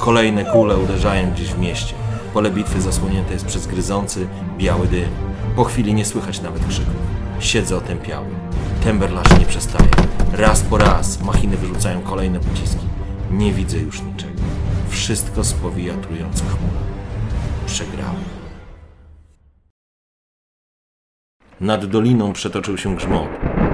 Kolejne 0.00 0.44
kule 0.44 0.76
uderzają 0.76 1.30
gdzieś 1.30 1.48
w 1.48 1.58
mieście. 1.58 1.94
Pole 2.34 2.50
bitwy 2.50 2.80
zasłonięte 2.80 3.32
jest 3.32 3.46
przez 3.46 3.66
gryzący, 3.66 4.26
biały 4.58 4.86
dym. 4.86 5.28
Po 5.58 5.64
chwili 5.64 5.94
nie 5.94 6.04
słychać 6.04 6.40
nawet 6.40 6.66
krzyków. 6.66 6.94
Siedzę 7.40 7.76
otępiały. 7.76 8.26
Temberlash 8.84 9.38
nie 9.38 9.46
przestaje. 9.46 9.90
Raz 10.32 10.62
po 10.62 10.78
raz 10.78 11.22
machiny 11.22 11.56
wyrzucają 11.56 12.00
kolejne 12.00 12.40
pociski. 12.40 12.86
Nie 13.30 13.52
widzę 13.52 13.78
już 13.78 14.02
niczego. 14.02 14.40
Wszystko 14.88 15.44
spowija 15.44 15.94
trująca 15.94 16.44
chmura. 16.44 16.80
Przegrałem. 17.66 18.24
Nad 21.60 21.86
doliną 21.86 22.32
przetoczył 22.32 22.78
się 22.78 22.96
grzmot. 22.96 23.28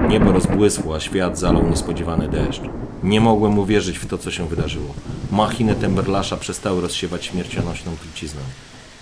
Niebo 0.09 0.31
rozbłysło, 0.31 0.95
a 0.95 0.99
świat 0.99 1.39
zalał 1.39 1.69
niespodziewany 1.69 2.27
deszcz. 2.27 2.61
Nie 3.03 3.21
mogłem 3.21 3.59
uwierzyć 3.59 3.99
w 3.99 4.05
to, 4.05 4.17
co 4.17 4.31
się 4.31 4.47
wydarzyło. 4.47 4.93
Machiny 5.31 5.75
Temberlasza 5.75 6.37
przestały 6.37 6.81
rozsiewać 6.81 7.25
śmiercionośną 7.25 7.91
truciznę. 7.97 8.41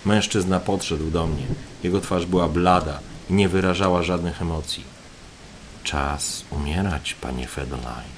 Mężczyzna 0.04 0.60
podszedł 0.60 1.10
do 1.10 1.26
mnie. 1.26 1.46
Jego 1.82 2.00
twarz 2.00 2.26
była 2.26 2.48
blada 2.48 2.98
i 3.30 3.34
nie 3.34 3.48
wyrażała 3.48 4.02
żadnych 4.02 4.42
emocji. 4.42 4.84
Czas 5.84 6.44
umierać, 6.50 7.14
panie 7.20 7.46
Fedeline. 7.46 8.14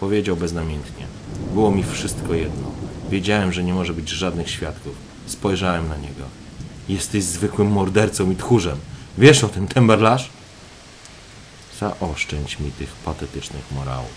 Powiedział 0.00 0.36
beznamiętnie. 0.36 1.06
Było 1.54 1.70
mi 1.70 1.84
wszystko 1.84 2.34
jedno. 2.34 2.72
Wiedziałem, 3.10 3.52
że 3.52 3.64
nie 3.64 3.74
może 3.74 3.94
być 3.94 4.08
żadnych 4.08 4.50
świadków. 4.50 4.94
Spojrzałem 5.26 5.88
na 5.88 5.96
niego. 5.96 6.24
Jesteś 6.88 7.24
zwykłym 7.24 7.72
mordercą 7.72 8.30
i 8.30 8.36
tchórzem. 8.36 8.78
Wiesz 9.18 9.44
o 9.44 9.48
tym, 9.48 9.68
Temberlash? 9.68 10.30
Zaoszczędź 11.80 12.58
mi 12.58 12.70
tych 12.70 12.92
patetycznych 12.92 13.72
morałów. 13.72 14.10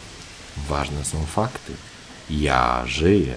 Ważne 0.70 1.06
są 1.06 1.26
fakty. 1.26 1.74
Ja 2.30 2.84
żyję. 2.86 3.36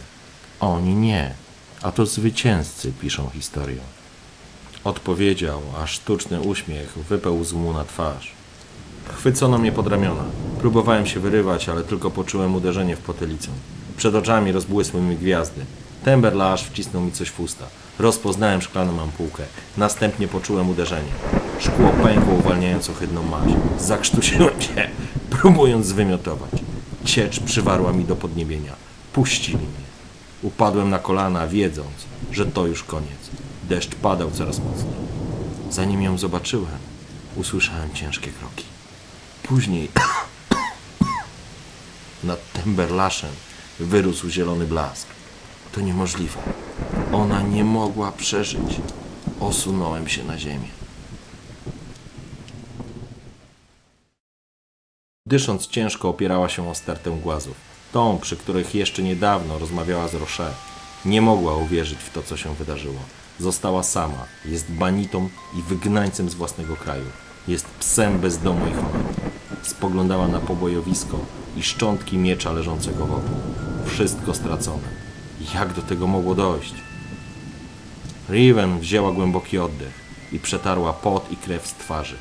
Oni 0.60 0.94
nie. 0.94 1.34
A 1.82 1.92
to 1.92 2.06
zwycięzcy 2.06 2.92
piszą 3.00 3.30
historię. 3.34 3.80
Odpowiedział, 4.84 5.62
a 5.82 5.86
sztuczny 5.86 6.40
uśmiech 6.40 6.98
wypełzł 7.08 7.58
mu 7.58 7.72
na 7.72 7.84
twarz. 7.84 8.32
Chwycono 9.08 9.58
mnie 9.58 9.72
pod 9.72 9.86
ramiona. 9.86 10.24
Próbowałem 10.60 11.06
się 11.06 11.20
wyrywać, 11.20 11.68
ale 11.68 11.84
tylko 11.84 12.10
poczułem 12.10 12.54
uderzenie 12.54 12.96
w 12.96 13.00
potylicę. 13.00 13.48
Przed 13.96 14.14
oczami 14.14 14.52
rozbłysły 14.52 15.00
mi 15.00 15.16
gwiazdy. 15.16 15.64
Temberlash 16.04 16.64
wcisnął 16.64 17.02
mi 17.02 17.12
coś 17.12 17.30
w 17.30 17.40
usta. 17.40 17.64
Rozpoznałem 17.98 18.62
szklaną 18.62 19.02
ampułkę. 19.02 19.42
Następnie 19.76 20.28
poczułem 20.28 20.70
uderzenie. 20.70 21.12
Szkło 21.58 21.90
pękło, 21.90 22.34
uwalniając 22.34 22.90
ohydną 22.90 23.22
maź. 23.22 23.52
Zakrztusiłem 23.78 24.62
się, 24.62 24.88
próbując 25.30 25.86
zwymiotować. 25.86 26.50
Ciecz 27.04 27.40
przywarła 27.40 27.92
mi 27.92 28.04
do 28.04 28.16
podniebienia. 28.16 28.72
Puścili 29.12 29.58
mnie. 29.58 29.87
Upadłem 30.42 30.90
na 30.90 30.98
kolana, 30.98 31.46
wiedząc, 31.46 32.06
że 32.32 32.46
to 32.46 32.66
już 32.66 32.84
koniec. 32.84 33.30
Deszcz 33.68 33.94
padał 33.94 34.30
coraz 34.30 34.58
mocniej. 34.58 35.08
Zanim 35.70 36.02
ją 36.02 36.18
zobaczyłem, 36.18 36.78
Usłyszałem 37.36 37.94
ciężkie 37.94 38.30
kroki. 38.30 38.64
Później 39.42 39.88
nad 42.24 42.52
Temberlaszem 42.52 43.30
wyrósł 43.80 44.30
zielony 44.30 44.66
blask. 44.66 45.06
To 45.72 45.80
niemożliwe. 45.80 46.40
Ona 47.12 47.42
nie 47.42 47.64
mogła 47.64 48.12
przeżyć. 48.12 48.80
Osunąłem 49.40 50.08
się 50.08 50.24
na 50.24 50.38
ziemię. 50.38 50.68
Dysząc 55.26 55.66
ciężko 55.66 56.08
opierała 56.08 56.48
się 56.48 56.68
o 56.68 56.74
stertę 56.74 57.10
głazów. 57.10 57.67
Tą, 57.92 58.18
przy 58.18 58.36
których 58.36 58.74
jeszcze 58.74 59.02
niedawno 59.02 59.58
rozmawiała 59.58 60.08
z 60.08 60.14
Rocher. 60.14 60.52
Nie 61.04 61.22
mogła 61.22 61.56
uwierzyć 61.56 61.98
w 61.98 62.12
to, 62.12 62.22
co 62.22 62.36
się 62.36 62.54
wydarzyło. 62.54 63.00
Została 63.40 63.82
sama. 63.82 64.24
Jest 64.44 64.70
banitą 64.70 65.28
i 65.58 65.62
wygnańcem 65.62 66.30
z 66.30 66.34
własnego 66.34 66.76
kraju. 66.76 67.04
Jest 67.48 67.66
psem 67.80 68.18
bez 68.18 68.38
domu 68.38 68.66
i 68.66 68.74
honoru. 68.74 69.04
Spoglądała 69.62 70.28
na 70.28 70.40
pobojowisko 70.40 71.18
i 71.56 71.62
szczątki 71.62 72.18
miecza 72.18 72.52
leżącego 72.52 73.06
wokół. 73.06 73.36
Wszystko 73.86 74.34
stracone. 74.34 74.88
Jak 75.54 75.72
do 75.72 75.82
tego 75.82 76.06
mogło 76.06 76.34
dojść? 76.34 76.74
Riven 78.28 78.78
wzięła 78.78 79.12
głęboki 79.12 79.58
oddech 79.58 79.94
i 80.32 80.38
przetarła 80.38 80.92
pot 80.92 81.32
i 81.32 81.36
krew 81.36 81.66
z 81.66 81.72
twarzy. 81.72 82.16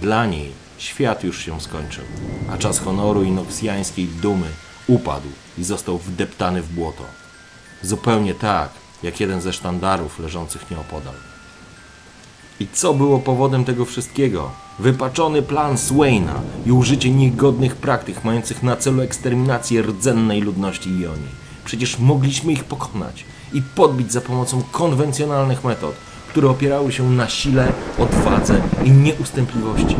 Dla 0.00 0.26
niej 0.26 0.52
świat 0.78 1.24
już 1.24 1.44
się 1.44 1.60
skończył, 1.60 2.04
a 2.50 2.58
czas 2.58 2.78
honoru 2.78 3.22
i 3.22 3.30
noksjańskiej 3.30 4.06
dumy 4.06 4.46
upadł 4.86 5.28
i 5.58 5.64
został 5.64 5.98
wdeptany 5.98 6.62
w 6.62 6.72
błoto. 6.72 7.04
Zupełnie 7.82 8.34
tak, 8.34 8.70
jak 9.02 9.20
jeden 9.20 9.40
ze 9.40 9.52
sztandarów 9.52 10.18
leżących 10.18 10.70
nieopodal. 10.70 11.14
I 12.60 12.66
co 12.72 12.94
było 12.94 13.18
powodem 13.18 13.64
tego 13.64 13.84
wszystkiego? 13.84 14.50
Wypaczony 14.78 15.42
plan 15.42 15.78
Swaina 15.78 16.34
i 16.66 16.72
użycie 16.72 17.10
niegodnych 17.10 17.76
praktyk 17.76 18.24
mających 18.24 18.62
na 18.62 18.76
celu 18.76 19.02
eksterminację 19.02 19.82
rdzennej 19.82 20.40
ludności 20.40 20.90
Ionii. 20.90 21.42
Przecież 21.64 21.98
mogliśmy 21.98 22.52
ich 22.52 22.64
pokonać 22.64 23.24
i 23.52 23.62
podbić 23.62 24.12
za 24.12 24.20
pomocą 24.20 24.62
konwencjonalnych 24.72 25.64
metod, 25.64 25.94
które 26.28 26.50
opierały 26.50 26.92
się 26.92 27.10
na 27.10 27.28
sile, 27.28 27.72
odwadze 27.98 28.62
i 28.84 28.90
nieustępliwości. 28.90 29.96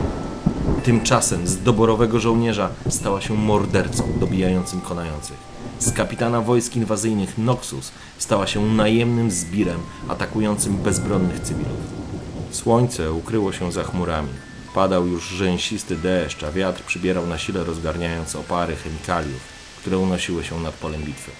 Tymczasem 0.84 1.46
z 1.46 1.62
doborowego 1.62 2.20
żołnierza 2.20 2.70
stała 2.88 3.20
się 3.20 3.34
mordercą 3.34 4.04
dobijającym 4.20 4.80
konających. 4.80 5.36
Z 5.78 5.92
kapitana 5.92 6.40
wojsk 6.40 6.76
inwazyjnych 6.76 7.38
Noxus 7.38 7.92
stała 8.18 8.46
się 8.46 8.66
najemnym 8.66 9.30
zbirem 9.30 9.80
atakującym 10.08 10.76
bezbronnych 10.76 11.40
cywilów. 11.40 12.02
Słońce 12.50 13.12
ukryło 13.12 13.52
się 13.52 13.72
za 13.72 13.84
chmurami. 13.84 14.28
Padał 14.74 15.06
już 15.06 15.28
rzęsisty 15.28 15.96
deszcz, 15.96 16.42
a 16.42 16.52
wiatr 16.52 16.82
przybierał 16.82 17.26
na 17.26 17.38
sile 17.38 17.64
rozgarniając 17.64 18.36
opary 18.36 18.76
chemikaliów, 18.76 19.40
które 19.80 19.98
unosiły 19.98 20.44
się 20.44 20.60
nad 20.60 20.74
polem 20.74 21.02
bitwy. 21.02 21.30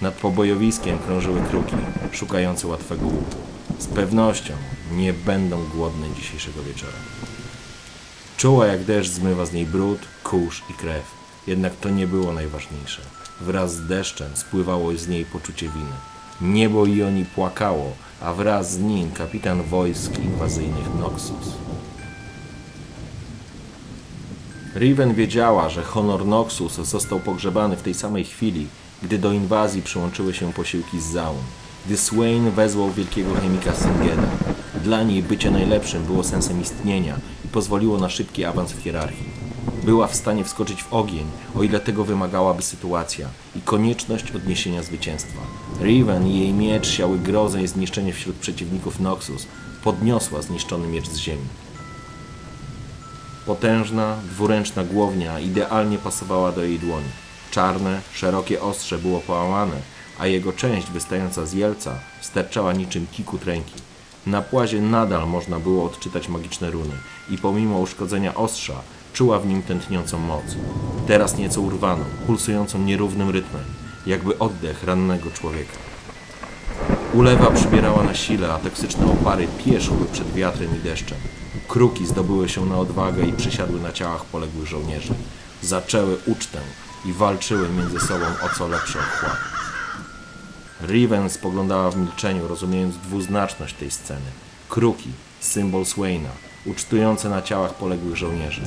Nad 0.00 0.14
pobojowiskiem 0.14 0.98
krążyły 0.98 1.40
kruki, 1.40 1.76
szukające 2.12 2.66
łatwego 2.66 3.06
łuku. 3.06 3.36
Z 3.78 3.86
pewnością 3.86 4.54
nie 4.92 5.12
będą 5.12 5.64
głodne 5.68 6.06
dzisiejszego 6.16 6.62
wieczora. 6.62 6.92
Czuła 8.42 8.66
jak 8.66 8.84
deszcz 8.84 9.10
zmywa 9.10 9.46
z 9.46 9.52
niej 9.52 9.66
brud, 9.66 9.98
kurz 10.24 10.62
i 10.70 10.74
krew. 10.74 11.04
Jednak 11.46 11.76
to 11.76 11.90
nie 11.90 12.06
było 12.06 12.32
najważniejsze. 12.32 13.02
Wraz 13.40 13.74
z 13.74 13.86
deszczem 13.86 14.28
spływało 14.34 14.96
z 14.96 15.08
niej 15.08 15.24
poczucie 15.24 15.68
winy. 15.68 15.96
Niebo 16.40 16.86
i 16.86 17.02
oni 17.02 17.24
płakało, 17.24 17.92
a 18.20 18.32
wraz 18.34 18.72
z 18.72 18.78
nim 18.78 19.10
kapitan 19.10 19.62
wojsk 19.62 20.18
inwazyjnych 20.18 20.94
Noxus. 21.00 21.54
Riven 24.74 25.14
wiedziała, 25.14 25.68
że 25.68 25.82
honor 25.82 26.26
Noxus 26.26 26.74
został 26.74 27.20
pogrzebany 27.20 27.76
w 27.76 27.82
tej 27.82 27.94
samej 27.94 28.24
chwili, 28.24 28.66
gdy 29.02 29.18
do 29.18 29.32
inwazji 29.32 29.82
przyłączyły 29.82 30.34
się 30.34 30.52
posiłki 30.52 31.00
z 31.00 31.12
Zaun. 31.12 31.42
Gdy 31.86 31.96
Swain 31.96 32.50
wezwał 32.50 32.90
wielkiego 32.90 33.34
chemika 33.34 33.72
Singeda. 33.74 34.28
Dla 34.84 35.02
niej 35.02 35.22
bycie 35.22 35.50
najlepszym 35.50 36.04
było 36.04 36.24
sensem 36.24 36.62
istnienia 36.62 37.18
pozwoliło 37.52 37.98
na 37.98 38.10
szybki 38.10 38.44
awans 38.44 38.72
w 38.72 38.82
hierarchii. 38.82 39.42
Była 39.84 40.06
w 40.06 40.14
stanie 40.14 40.44
wskoczyć 40.44 40.82
w 40.82 40.92
ogień, 40.92 41.26
o 41.56 41.62
ile 41.62 41.80
tego 41.80 42.04
wymagałaby 42.04 42.62
sytuacja 42.62 43.28
i 43.56 43.60
konieczność 43.60 44.30
odniesienia 44.30 44.82
zwycięstwa. 44.82 45.40
Riven 45.80 46.26
i 46.26 46.40
jej 46.40 46.52
miecz 46.52 46.86
siały 46.86 47.18
grozę 47.18 47.62
i 47.62 47.68
zniszczenie 47.68 48.12
wśród 48.12 48.36
przeciwników 48.36 49.00
Noxus. 49.00 49.46
Podniosła 49.84 50.42
zniszczony 50.42 50.88
miecz 50.88 51.08
z 51.08 51.16
ziemi. 51.16 51.46
Potężna, 53.46 54.16
dwuręczna 54.30 54.84
głownia 54.84 55.40
idealnie 55.40 55.98
pasowała 55.98 56.52
do 56.52 56.64
jej 56.64 56.78
dłoni. 56.78 57.08
Czarne, 57.50 58.00
szerokie 58.14 58.62
ostrze 58.62 58.98
było 58.98 59.20
połamane, 59.20 59.76
a 60.18 60.26
jego 60.26 60.52
część 60.52 60.90
wystająca 60.90 61.46
z 61.46 61.52
jelca 61.52 61.98
sterczała 62.20 62.72
niczym 62.72 63.06
kikut 63.12 63.44
ręki. 63.44 63.81
Na 64.26 64.42
płazie 64.42 64.80
nadal 64.80 65.28
można 65.28 65.58
było 65.58 65.84
odczytać 65.84 66.28
magiczne 66.28 66.70
runy 66.70 66.94
i 67.30 67.38
pomimo 67.38 67.78
uszkodzenia 67.78 68.34
ostrza 68.34 68.74
czuła 69.12 69.38
w 69.38 69.46
nim 69.46 69.62
tętniącą 69.62 70.18
moc. 70.18 70.44
Teraz 71.06 71.36
nieco 71.36 71.60
urwaną, 71.60 72.04
pulsującą 72.26 72.78
nierównym 72.78 73.30
rytmem, 73.30 73.64
jakby 74.06 74.38
oddech 74.38 74.84
rannego 74.84 75.30
człowieka. 75.30 75.78
Ulewa 77.14 77.50
przybierała 77.50 78.02
na 78.02 78.14
sile, 78.14 78.52
a 78.52 78.58
toksyczne 78.58 79.06
opary 79.06 79.48
pieszły 79.64 80.06
przed 80.12 80.32
wiatrem 80.32 80.76
i 80.76 80.78
deszczem. 80.78 81.18
Kruki 81.68 82.06
zdobyły 82.06 82.48
się 82.48 82.66
na 82.66 82.78
odwagę 82.78 83.22
i 83.22 83.32
przysiadły 83.32 83.80
na 83.80 83.92
ciałach 83.92 84.24
poległych 84.24 84.66
żołnierzy. 84.66 85.14
Zaczęły 85.62 86.16
ucztę 86.26 86.58
i 87.04 87.12
walczyły 87.12 87.68
między 87.68 88.00
sobą 88.00 88.24
o 88.42 88.58
co 88.58 88.68
lepszy 88.68 88.98
ochład. 88.98 89.51
Riven 90.82 91.30
spoglądała 91.30 91.90
w 91.90 91.96
milczeniu, 91.96 92.48
rozumiejąc 92.48 92.96
dwuznaczność 92.96 93.74
tej 93.74 93.90
sceny. 93.90 94.30
Kruki, 94.68 95.10
symbol 95.40 95.84
Swaina, 95.84 96.28
ucztujące 96.66 97.28
na 97.28 97.42
ciałach 97.42 97.74
poległych 97.74 98.16
żołnierzy. 98.16 98.62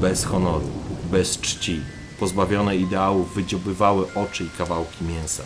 Bez 0.00 0.24
honoru, 0.24 0.70
bez 1.10 1.40
czci, 1.40 1.80
pozbawione 2.20 2.76
ideałów, 2.76 3.34
wydziobywały 3.34 4.06
oczy 4.14 4.44
i 4.44 4.58
kawałki 4.58 5.04
mięsa. 5.04 5.42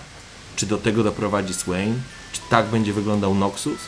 Czy 0.56 0.66
do 0.66 0.78
tego 0.78 1.02
doprowadzi 1.04 1.54
Swain? 1.54 2.00
Czy 2.32 2.40
tak 2.50 2.66
będzie 2.66 2.92
wyglądał 2.92 3.34
Noxus? 3.34 3.78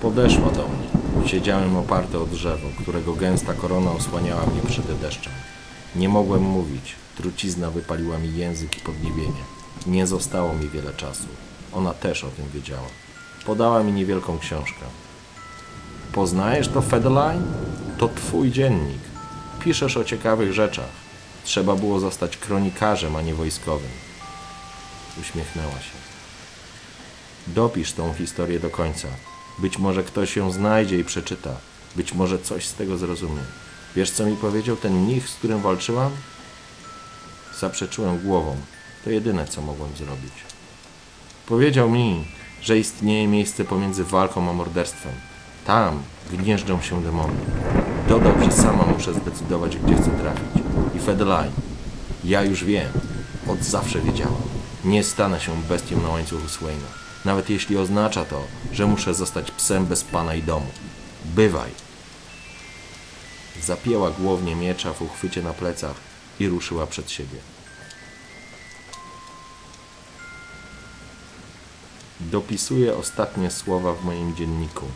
Podeszła 0.00 0.50
do 0.50 0.68
mnie. 0.68 1.28
Siedziałem 1.28 1.76
oparty 1.76 2.18
o 2.18 2.26
drzewo, 2.26 2.68
którego 2.82 3.14
gęsta 3.14 3.54
korona 3.54 3.90
osłaniała 3.90 4.46
mnie 4.46 4.60
przed 4.68 5.00
deszczem. 5.00 5.32
Nie 5.96 6.08
mogłem 6.08 6.42
mówić. 6.42 6.94
Trucizna 7.16 7.70
wypaliła 7.70 8.18
mi 8.18 8.36
język 8.36 8.78
i 8.78 8.80
podniebienie. 8.80 9.44
Nie 9.86 10.06
zostało 10.06 10.52
mi 10.52 10.68
wiele 10.68 10.92
czasu. 10.92 11.26
Ona 11.72 11.94
też 11.94 12.24
o 12.24 12.28
tym 12.28 12.44
wiedziała. 12.54 12.88
Podała 13.46 13.82
mi 13.82 13.92
niewielką 13.92 14.38
książkę. 14.38 14.86
Poznajesz 16.12 16.68
to, 16.68 16.82
Fedeline? 16.82 17.42
To 17.98 18.08
twój 18.08 18.50
dziennik. 18.50 19.00
Piszesz 19.60 19.96
o 19.96 20.04
ciekawych 20.04 20.52
rzeczach. 20.52 20.90
Trzeba 21.44 21.74
było 21.76 22.00
zostać 22.00 22.36
kronikarzem, 22.36 23.16
a 23.16 23.22
nie 23.22 23.34
wojskowym. 23.34 23.90
Uśmiechnęła 25.20 25.72
się. 25.72 25.96
Dopisz 27.46 27.92
tą 27.92 28.14
historię 28.14 28.60
do 28.60 28.70
końca. 28.70 29.08
Być 29.58 29.78
może 29.78 30.04
ktoś 30.04 30.36
ją 30.36 30.50
znajdzie 30.50 30.98
i 30.98 31.04
przeczyta. 31.04 31.56
Być 31.96 32.14
może 32.14 32.38
coś 32.38 32.66
z 32.66 32.74
tego 32.74 32.98
zrozumie. 32.98 33.42
Wiesz, 33.96 34.10
co 34.10 34.26
mi 34.26 34.36
powiedział 34.36 34.76
ten 34.76 34.92
mnich, 34.92 35.28
z 35.28 35.34
którym 35.34 35.60
walczyłam? 35.60 36.12
Zaprzeczyłem 37.60 38.18
głową. 38.18 38.56
To 39.04 39.10
jedyne, 39.10 39.46
co 39.46 39.62
mogłem 39.62 39.96
zrobić. 39.96 40.32
Powiedział 41.46 41.90
mi, 41.90 42.24
że 42.62 42.78
istnieje 42.78 43.28
miejsce 43.28 43.64
pomiędzy 43.64 44.04
walką 44.04 44.50
a 44.50 44.52
morderstwem. 44.52 45.12
Tam 45.66 46.02
gnieżdżą 46.30 46.80
się 46.82 47.02
demony. 47.02 47.38
Dodał, 48.08 48.32
że 48.44 48.52
sama 48.52 48.84
muszę 48.86 49.14
zdecydować, 49.14 49.76
gdzie 49.76 49.94
chcę 49.94 50.10
trafić. 50.10 50.62
I 50.94 50.98
Fedeline. 50.98 51.52
Ja 52.24 52.42
już 52.42 52.64
wiem. 52.64 52.92
Od 53.48 53.62
zawsze 53.62 54.00
wiedziałam. 54.00 54.42
Nie 54.84 55.04
stanę 55.04 55.40
się 55.40 55.62
bestią 55.68 56.00
na 56.00 56.08
łańcuchu 56.08 56.48
Swaina. 56.48 56.88
Nawet 57.24 57.50
jeśli 57.50 57.76
oznacza 57.76 58.24
to, 58.24 58.44
że 58.72 58.86
muszę 58.86 59.14
zostać 59.14 59.50
psem 59.50 59.86
bez 59.86 60.04
pana 60.04 60.34
i 60.34 60.42
domu. 60.42 60.66
Bywaj. 61.24 61.70
Zapięła 63.62 64.10
głownie 64.10 64.56
miecza 64.56 64.92
w 64.92 65.02
uchwycie 65.02 65.42
na 65.42 65.52
plecach 65.52 65.94
i 66.40 66.48
ruszyła 66.48 66.86
przed 66.86 67.10
siebie. 67.10 67.38
Dopisuję 72.20 72.96
ostatnie 72.96 73.50
słowa 73.50 73.92
w 73.92 74.04
moim 74.04 74.36
dzienniku, 74.36 74.86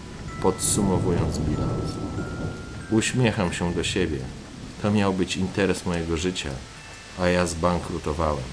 podsumowując 0.43 1.39
bilans. 1.39 1.93
Uśmiecham 2.91 3.53
się 3.53 3.75
do 3.75 3.85
siebie. 3.85 4.19
To 4.83 4.91
miał 4.91 5.13
być 5.13 5.37
interes 5.37 5.87
mojego 5.87 6.17
życia, 6.17 6.51
a 7.21 7.27
ja 7.27 7.47
zbankrutowałem. 7.47 8.45